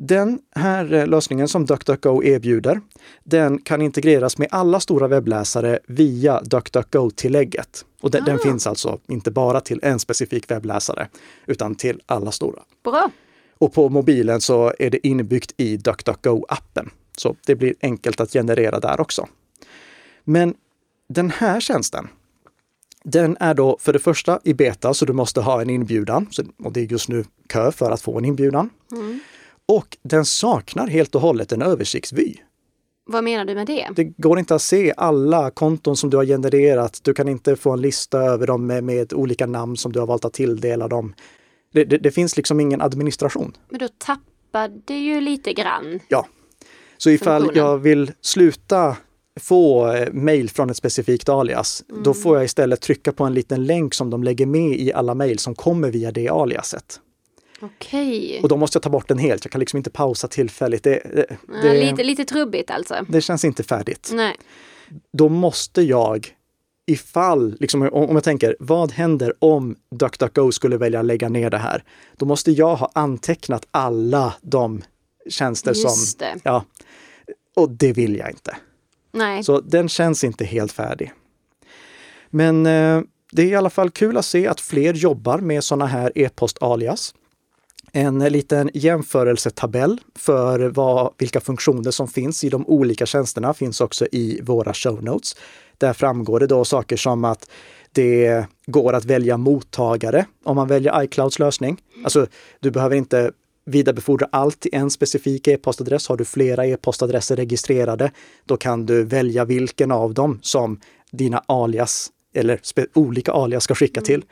Den 0.00 0.38
här 0.54 0.92
eh, 0.92 1.06
lösningen 1.06 1.48
som 1.48 1.66
DuckDuckGo 1.66 2.22
erbjuder, 2.22 2.80
den 3.24 3.58
kan 3.58 3.82
integreras 3.82 4.38
med 4.38 4.48
alla 4.50 4.80
stora 4.80 5.08
webbläsare 5.08 5.78
via 5.86 6.40
DuckDuckGo-tillägget. 6.40 7.84
Och 8.00 8.10
den, 8.10 8.24
den 8.24 8.36
Ah. 8.36 8.38
finns 8.38 8.66
alltså 8.66 8.98
inte 9.08 9.30
bara 9.30 9.60
till 9.60 9.80
en 9.82 9.98
specifik 9.98 10.50
webbläsare, 10.50 11.08
utan 11.46 11.74
till 11.74 12.00
alla 12.06 12.32
stora. 12.32 12.62
Bra. 12.84 13.10
Och 13.58 13.72
på 13.72 13.88
mobilen 13.88 14.40
så 14.40 14.72
är 14.78 14.90
det 14.90 15.06
inbyggt 15.06 15.52
i 15.56 15.76
DuckDuckGo-appen. 15.76 16.88
Så 17.18 17.36
det 17.46 17.54
blir 17.54 17.74
enkelt 17.82 18.20
att 18.20 18.32
generera 18.32 18.80
där 18.80 19.00
också. 19.00 19.28
Men 20.24 20.54
den 21.08 21.30
här 21.30 21.60
tjänsten, 21.60 22.08
den 23.04 23.36
är 23.40 23.54
då 23.54 23.76
för 23.80 23.92
det 23.92 23.98
första 23.98 24.40
i 24.44 24.54
beta, 24.54 24.94
så 24.94 25.04
du 25.04 25.12
måste 25.12 25.40
ha 25.40 25.62
en 25.62 25.70
inbjudan. 25.70 26.26
Och 26.64 26.72
det 26.72 26.80
är 26.80 26.84
just 26.84 27.08
nu 27.08 27.24
kö 27.48 27.72
för 27.72 27.90
att 27.90 28.02
få 28.02 28.18
en 28.18 28.24
inbjudan. 28.24 28.70
Mm. 28.92 29.20
Och 29.66 29.96
den 30.02 30.24
saknar 30.24 30.86
helt 30.86 31.14
och 31.14 31.20
hållet 31.20 31.52
en 31.52 31.62
översiktsvy. 31.62 32.34
Vad 33.10 33.24
menar 33.24 33.44
du 33.44 33.54
med 33.54 33.66
det? 33.66 33.88
Det 33.96 34.04
går 34.04 34.38
inte 34.38 34.54
att 34.54 34.62
se 34.62 34.94
alla 34.96 35.50
konton 35.50 35.96
som 35.96 36.10
du 36.10 36.16
har 36.16 36.24
genererat. 36.24 37.00
Du 37.02 37.14
kan 37.14 37.28
inte 37.28 37.56
få 37.56 37.72
en 37.72 37.80
lista 37.80 38.18
över 38.18 38.46
dem 38.46 38.66
med, 38.66 38.84
med 38.84 39.12
olika 39.12 39.46
namn 39.46 39.76
som 39.76 39.92
du 39.92 40.00
har 40.00 40.06
valt 40.06 40.24
att 40.24 40.32
tilldela 40.32 40.88
dem. 40.88 41.14
Det, 41.72 41.84
det, 41.84 41.98
det 41.98 42.10
finns 42.10 42.36
liksom 42.36 42.60
ingen 42.60 42.80
administration. 42.80 43.56
Men 43.68 43.78
då 43.78 43.88
tappade 43.98 44.94
ju 44.94 45.20
lite 45.20 45.52
grann. 45.52 46.00
Ja. 46.08 46.26
Så 46.98 47.10
ifall 47.10 47.50
jag 47.54 47.78
vill 47.78 48.12
sluta 48.20 48.96
få 49.38 49.92
eh, 49.92 50.12
mejl 50.12 50.50
från 50.50 50.70
ett 50.70 50.76
specifikt 50.76 51.28
alias, 51.28 51.84
då 52.04 52.14
får 52.14 52.36
jag 52.36 52.44
istället 52.44 52.80
trycka 52.80 53.12
på 53.12 53.24
en 53.24 53.34
liten 53.34 53.64
länk 53.64 53.94
som 53.94 54.10
de 54.10 54.24
lägger 54.24 54.46
med 54.46 54.80
i 54.80 54.92
alla 54.92 55.14
mejl 55.14 55.38
som 55.38 55.54
kommer 55.54 55.90
via 55.90 56.12
det 56.12 56.28
aliaset. 56.28 57.00
Okej. 57.60 58.40
Och 58.42 58.48
då 58.48 58.56
måste 58.56 58.76
jag 58.76 58.82
ta 58.82 58.90
bort 58.90 59.08
den 59.08 59.18
helt. 59.18 59.44
Jag 59.44 59.52
kan 59.52 59.58
liksom 59.58 59.76
inte 59.76 59.90
pausa 59.90 60.28
tillfälligt. 60.28 60.84
Det, 60.84 60.90
det, 60.90 61.26
Ja, 61.48 61.62
det, 61.62 61.90
lite, 61.90 62.04
lite 62.04 62.24
trubbigt 62.24 62.70
alltså. 62.70 62.94
det 63.08 63.20
känns 63.20 63.44
inte 63.44 63.62
färdigt. 63.62 64.10
Nej. 64.12 64.36
Då 65.12 65.28
måste 65.28 65.82
jag, 65.82 66.28
ifall, 66.86 67.56
liksom, 67.60 67.82
om 67.92 68.14
jag 68.14 68.24
tänker, 68.24 68.56
vad 68.60 68.92
händer 68.92 69.34
om 69.38 69.76
DuckDuckGo 69.90 70.52
skulle 70.52 70.76
välja 70.76 71.02
lägga 71.02 71.28
ner 71.28 71.50
det 71.50 71.58
här? 71.58 71.84
Då 72.16 72.26
måste 72.26 72.50
jag 72.50 72.76
ha 72.76 72.90
antecknat 72.94 73.66
alla 73.70 74.34
de 74.42 74.82
tjänster 75.28 75.74
som... 75.74 75.90
Just 75.90 76.18
det. 76.18 76.36
Ja, 76.42 76.64
och 77.56 77.70
det 77.70 77.92
vill 77.92 78.16
jag 78.16 78.30
inte. 78.30 78.56
Nej. 79.12 79.44
Så 79.44 79.60
den 79.60 79.88
känns 79.88 80.24
inte 80.24 80.44
helt 80.44 80.72
färdig. 80.72 81.12
Men 82.30 82.66
eh, 82.66 83.00
det 83.32 83.42
är 83.42 83.46
i 83.46 83.54
alla 83.54 83.70
fall 83.70 83.90
kul 83.90 84.16
att 84.16 84.24
se 84.24 84.46
att 84.46 84.60
fler 84.60 84.94
jobbar 84.94 85.38
med 85.38 85.64
sådana 85.64 85.86
här 85.86 86.12
e-post-alias. 86.14 87.14
En 87.92 88.18
liten 88.18 88.70
jämförelsetabell 88.74 90.00
för 90.14 90.68
vad, 90.68 91.14
vilka 91.18 91.40
funktioner 91.40 91.90
som 91.90 92.08
finns 92.08 92.44
i 92.44 92.48
de 92.48 92.66
olika 92.66 93.06
tjänsterna 93.06 93.54
finns 93.54 93.80
också 93.80 94.06
i 94.12 94.40
våra 94.42 94.74
show 94.74 95.04
notes. 95.04 95.36
Där 95.78 95.92
framgår 95.92 96.40
det 96.40 96.46
då 96.46 96.64
saker 96.64 96.96
som 96.96 97.24
att 97.24 97.50
Det 97.92 98.46
går 98.66 98.92
att 98.92 99.04
välja 99.04 99.36
mottagare 99.36 100.26
om 100.44 100.56
man 100.56 100.68
väljer 100.68 101.02
iClouds 101.02 101.38
lösning. 101.38 101.80
Alltså, 102.04 102.26
du 102.60 102.70
behöver 102.70 102.96
inte 102.96 103.32
vidarebefordra 103.68 104.28
allt 104.32 104.60
till 104.60 104.74
en 104.74 104.90
specifik 104.90 105.48
e-postadress. 105.48 106.08
Har 106.08 106.16
du 106.16 106.24
flera 106.24 106.66
e-postadresser 106.66 107.36
registrerade, 107.36 108.10
då 108.44 108.56
kan 108.56 108.86
du 108.86 109.04
välja 109.04 109.44
vilken 109.44 109.90
av 109.90 110.14
dem 110.14 110.38
som 110.42 110.80
dina 111.10 111.42
alias 111.46 112.10
eller 112.34 112.60
olika 112.94 113.32
alias 113.32 113.64
ska 113.64 113.74
skicka 113.74 114.00
till. 114.00 114.24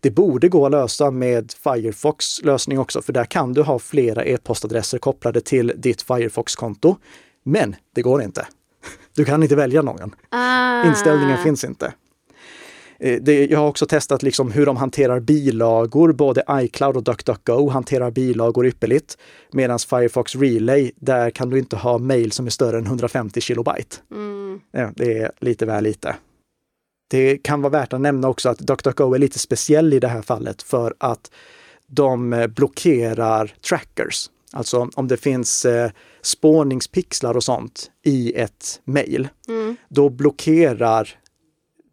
Det 0.00 0.10
borde 0.10 0.48
gå 0.48 0.66
att 0.66 0.72
lösa 0.72 1.10
med 1.10 1.52
Firefox 1.52 2.42
lösning 2.42 2.78
också, 2.78 3.02
för 3.02 3.12
där 3.12 3.24
kan 3.24 3.52
du 3.52 3.62
ha 3.62 3.78
flera 3.78 4.24
e-postadresser 4.24 4.98
kopplade 4.98 5.40
till 5.40 5.72
ditt 5.76 6.02
Firefox-konto. 6.02 6.96
Men 7.42 7.76
det 7.94 8.02
går 8.02 8.22
inte. 8.22 8.46
Du 9.16 9.24
kan 9.24 9.42
inte 9.42 9.56
välja 9.56 9.82
någon. 9.82 10.14
Ah. 10.28 10.86
Inställningen 10.86 11.38
finns 11.38 11.64
inte. 11.64 11.92
Eh, 12.98 13.22
det, 13.22 13.46
jag 13.50 13.58
har 13.58 13.68
också 13.68 13.86
testat 13.86 14.22
liksom 14.22 14.52
hur 14.52 14.66
de 14.66 14.76
hanterar 14.76 15.20
bilagor. 15.20 16.12
Både 16.12 16.44
iCloud 16.50 16.96
och 16.96 17.02
DuckDuckGo 17.02 17.68
hanterar 17.68 18.10
bilagor 18.10 18.66
ypperligt. 18.66 19.18
Medan 19.52 19.78
Firefox 19.78 20.36
Relay, 20.36 20.92
där 20.96 21.30
kan 21.30 21.50
du 21.50 21.58
inte 21.58 21.76
ha 21.76 21.98
mail 21.98 22.32
som 22.32 22.46
är 22.46 22.50
större 22.50 22.78
än 22.78 22.86
150 22.86 23.40
kilobyte. 23.40 23.96
Mm. 24.10 24.60
Det 24.94 25.18
är 25.18 25.30
lite 25.40 25.66
väl 25.66 25.84
lite. 25.84 26.16
Det 27.10 27.38
kan 27.38 27.62
vara 27.62 27.72
värt 27.72 27.92
att 27.92 28.00
nämna 28.00 28.28
också 28.28 28.48
att 28.48 28.58
DuckDuckGo 28.58 29.14
är 29.14 29.18
lite 29.18 29.38
speciell 29.38 29.92
i 29.92 29.98
det 29.98 30.08
här 30.08 30.22
fallet 30.22 30.62
för 30.62 30.94
att 30.98 31.30
de 31.86 32.32
eh, 32.32 32.46
blockerar 32.46 33.54
trackers. 33.68 34.30
Alltså 34.52 34.88
om 34.94 35.08
det 35.08 35.16
finns 35.16 35.64
eh, 35.64 35.90
spårningspixlar 36.22 37.36
och 37.36 37.44
sånt 37.44 37.90
i 38.04 38.32
ett 38.32 38.80
mejl, 38.84 39.28
mm. 39.48 39.76
då 39.88 40.10
blockerar 40.10 41.08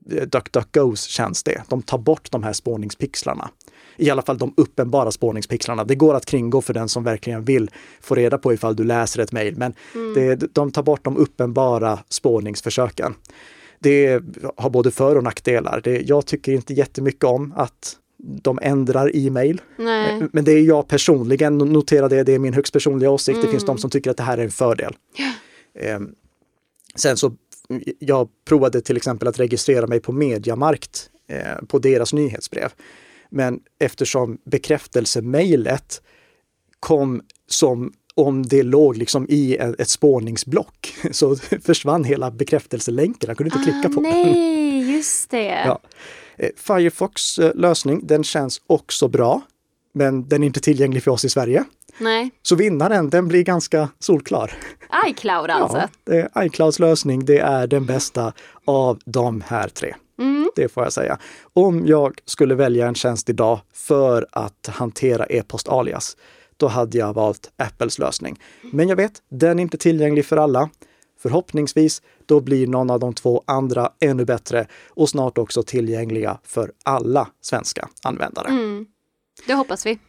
DuckDuckGos 0.05 1.03
tjänst 1.03 1.45
det. 1.45 1.61
De 1.67 1.81
tar 1.81 1.97
bort 1.97 2.31
de 2.31 2.43
här 2.43 2.53
spårningspixlarna. 2.53 3.49
I 3.97 4.09
alla 4.09 4.21
fall 4.21 4.37
de 4.37 4.53
uppenbara 4.57 5.11
spårningspixlarna. 5.11 5.83
Det 5.83 5.95
går 5.95 6.13
att 6.13 6.25
kringgå 6.25 6.61
för 6.61 6.73
den 6.73 6.89
som 6.89 7.03
verkligen 7.03 7.43
vill 7.43 7.71
få 8.01 8.15
reda 8.15 8.37
på 8.37 8.53
ifall 8.53 8.75
du 8.75 8.83
läser 8.83 9.21
ett 9.21 9.31
mejl, 9.31 9.55
men 9.57 9.73
mm. 9.95 10.13
det, 10.13 10.55
de 10.55 10.71
tar 10.71 10.83
bort 10.83 11.03
de 11.03 11.17
uppenbara 11.17 11.99
spårningsförsöken 12.09 13.15
det 13.81 14.23
har 14.57 14.69
både 14.69 14.91
för 14.91 15.15
och 15.15 15.23
nackdelar. 15.23 15.81
Det, 15.83 16.01
jag 16.01 16.25
tycker 16.25 16.51
inte 16.51 16.73
jättemycket 16.73 17.23
om 17.23 17.53
att 17.57 17.97
de 18.17 18.59
ändrar 18.61 19.15
e-mail. 19.15 19.61
Nej. 19.77 20.21
Eh, 20.21 20.27
men 20.33 20.43
det 20.45 20.51
är 20.51 20.61
jag 20.61 20.87
personligen, 20.87 21.57
notera 21.57 22.09
det, 22.09 22.23
det 22.23 22.33
är 22.33 22.39
min 22.39 22.53
högst 22.53 22.73
personliga 22.73 23.09
åsikt. 23.09 23.35
Mm. 23.35 23.45
Det 23.45 23.51
finns 23.51 23.63
de 23.63 23.69
mm. 23.69 23.77
som 23.77 23.89
tycker 23.89 24.11
att 24.11 24.17
det 24.17 24.23
här 24.23 24.37
är 24.37 24.43
en 24.43 24.51
fördel. 24.51 24.93
Ehm, 25.79 26.09
sen 26.95 27.17
så, 27.17 27.33
jag 27.99 28.29
provade 28.45 28.81
till 28.81 28.97
exempel 28.97 29.27
att 29.27 29.39
registrera 29.39 29.87
mig 29.87 29.99
på 29.99 30.11
Mediamarkt 30.11 31.09
eh, 31.27 31.65
på 31.67 31.79
deras 31.79 32.13
nyhetsbrev. 32.13 32.71
Men 33.29 33.59
eftersom 33.79 34.37
bekräftelsemejlet 34.43 36.01
kom 36.79 37.21
som 37.47 37.93
om 38.15 38.43
det 38.43 38.63
låg 38.63 38.97
liksom 38.97 39.25
i 39.29 39.55
ett 39.55 39.89
spårningsblock 39.89 40.95
så 41.11 41.35
försvann 41.35 42.03
hela 42.03 42.31
bekräftelselänken. 42.31 43.27
Jag 43.27 43.37
kunde 43.37 43.57
inte 43.57 43.59
ah, 43.59 43.71
klicka 43.71 43.89
på 43.95 44.01
nej, 44.01 44.23
den. 44.23 44.33
Nej, 44.33 44.95
just 44.95 45.29
det. 45.29 45.61
Ja. 45.65 45.79
Eh, 46.37 46.49
Firefox 46.55 47.39
eh, 47.39 47.55
lösning, 47.55 48.07
den 48.07 48.23
känns 48.23 48.61
också 48.67 49.07
bra, 49.07 49.41
men 49.93 50.27
den 50.27 50.43
är 50.43 50.47
inte 50.47 50.59
tillgänglig 50.59 51.03
för 51.03 51.11
oss 51.11 51.25
i 51.25 51.29
Sverige. 51.29 51.63
Nej. 51.97 52.31
Så 52.41 52.55
vinnaren, 52.55 53.09
den 53.09 53.27
blir 53.27 53.43
ganska 53.43 53.89
solklar. 53.99 54.53
iCloud 55.07 55.49
alltså? 55.49 55.89
Ja, 56.05 56.43
iClouds 56.43 56.79
lösning, 56.79 57.25
det 57.25 57.37
är 57.37 57.67
den 57.67 57.85
bästa 57.85 58.33
av 58.65 58.99
de 59.05 59.41
här 59.41 59.67
tre. 59.67 59.95
Mm. 60.19 60.51
Det 60.55 60.69
får 60.69 60.83
jag 60.83 60.93
säga. 60.93 61.17
Om 61.53 61.87
jag 61.87 62.19
skulle 62.25 62.55
välja 62.55 62.87
en 62.87 62.95
tjänst 62.95 63.29
idag 63.29 63.59
för 63.73 64.27
att 64.31 64.67
hantera 64.67 65.25
e-post 65.25 65.69
alias, 65.69 66.17
då 66.57 66.67
hade 66.67 66.97
jag 66.97 67.13
valt 67.13 67.51
Apples 67.57 67.99
lösning. 67.99 68.39
Men 68.61 68.89
jag 68.89 68.95
vet, 68.95 69.13
den 69.29 69.59
är 69.59 69.63
inte 69.63 69.77
tillgänglig 69.77 70.25
för 70.25 70.37
alla. 70.37 70.69
Förhoppningsvis, 71.21 72.01
då 72.25 72.39
blir 72.39 72.67
någon 72.67 72.89
av 72.89 72.99
de 72.99 73.13
två 73.13 73.43
andra 73.47 73.91
ännu 73.99 74.25
bättre 74.25 74.67
och 74.89 75.09
snart 75.09 75.37
också 75.37 75.63
tillgängliga 75.63 76.37
för 76.43 76.71
alla 76.85 77.27
svenska 77.41 77.89
användare. 78.03 78.47
Mm. 78.47 78.85
Det 79.47 79.53
hoppas 79.53 79.85
vi. 79.85 79.99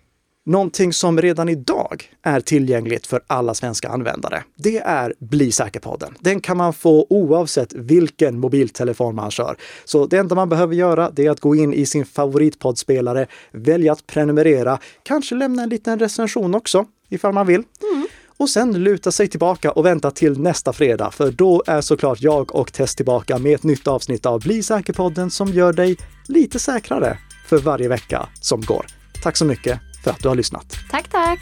Någonting 0.44 0.92
som 0.92 1.20
redan 1.20 1.48
idag 1.48 2.04
är 2.22 2.40
tillgängligt 2.40 3.06
för 3.06 3.20
alla 3.26 3.54
svenska 3.54 3.88
användare, 3.88 4.44
det 4.56 4.78
är 4.78 5.14
Bli 5.18 5.52
säker-podden. 5.52 6.14
Den 6.20 6.40
kan 6.40 6.56
man 6.56 6.72
få 6.72 7.06
oavsett 7.10 7.72
vilken 7.72 8.38
mobiltelefon 8.38 9.14
man 9.14 9.30
kör. 9.30 9.56
Så 9.84 10.06
det 10.06 10.16
enda 10.18 10.34
man 10.34 10.48
behöver 10.48 10.74
göra, 10.74 11.10
det 11.10 11.26
är 11.26 11.30
att 11.30 11.40
gå 11.40 11.56
in 11.56 11.74
i 11.74 11.86
sin 11.86 12.06
favoritpoddspelare, 12.06 13.26
välja 13.52 13.92
att 13.92 14.06
prenumerera, 14.06 14.78
kanske 15.02 15.34
lämna 15.34 15.62
en 15.62 15.68
liten 15.68 15.98
recension 15.98 16.54
också, 16.54 16.84
ifall 17.08 17.32
man 17.32 17.46
vill. 17.46 17.62
Mm. 17.92 18.06
Och 18.36 18.48
sen 18.48 18.84
luta 18.84 19.12
sig 19.12 19.28
tillbaka 19.28 19.72
och 19.72 19.86
vänta 19.86 20.10
till 20.10 20.40
nästa 20.40 20.72
fredag, 20.72 21.10
för 21.10 21.30
då 21.30 21.62
är 21.66 21.80
såklart 21.80 22.20
jag 22.20 22.54
och 22.54 22.72
Tess 22.72 22.94
tillbaka 22.94 23.38
med 23.38 23.54
ett 23.54 23.62
nytt 23.62 23.86
avsnitt 23.86 24.26
av 24.26 24.40
Bli 24.40 24.62
säker-podden 24.62 25.30
som 25.30 25.48
gör 25.48 25.72
dig 25.72 25.96
lite 26.28 26.58
säkrare 26.58 27.18
för 27.46 27.58
varje 27.58 27.88
vecka 27.88 28.28
som 28.40 28.60
går. 28.60 28.86
Tack 29.22 29.36
så 29.36 29.44
mycket 29.44 29.91
för 30.02 30.10
att 30.10 30.22
du 30.22 30.28
har 30.28 30.34
lyssnat. 30.34 30.78
Tack, 30.90 31.08
tack! 31.08 31.38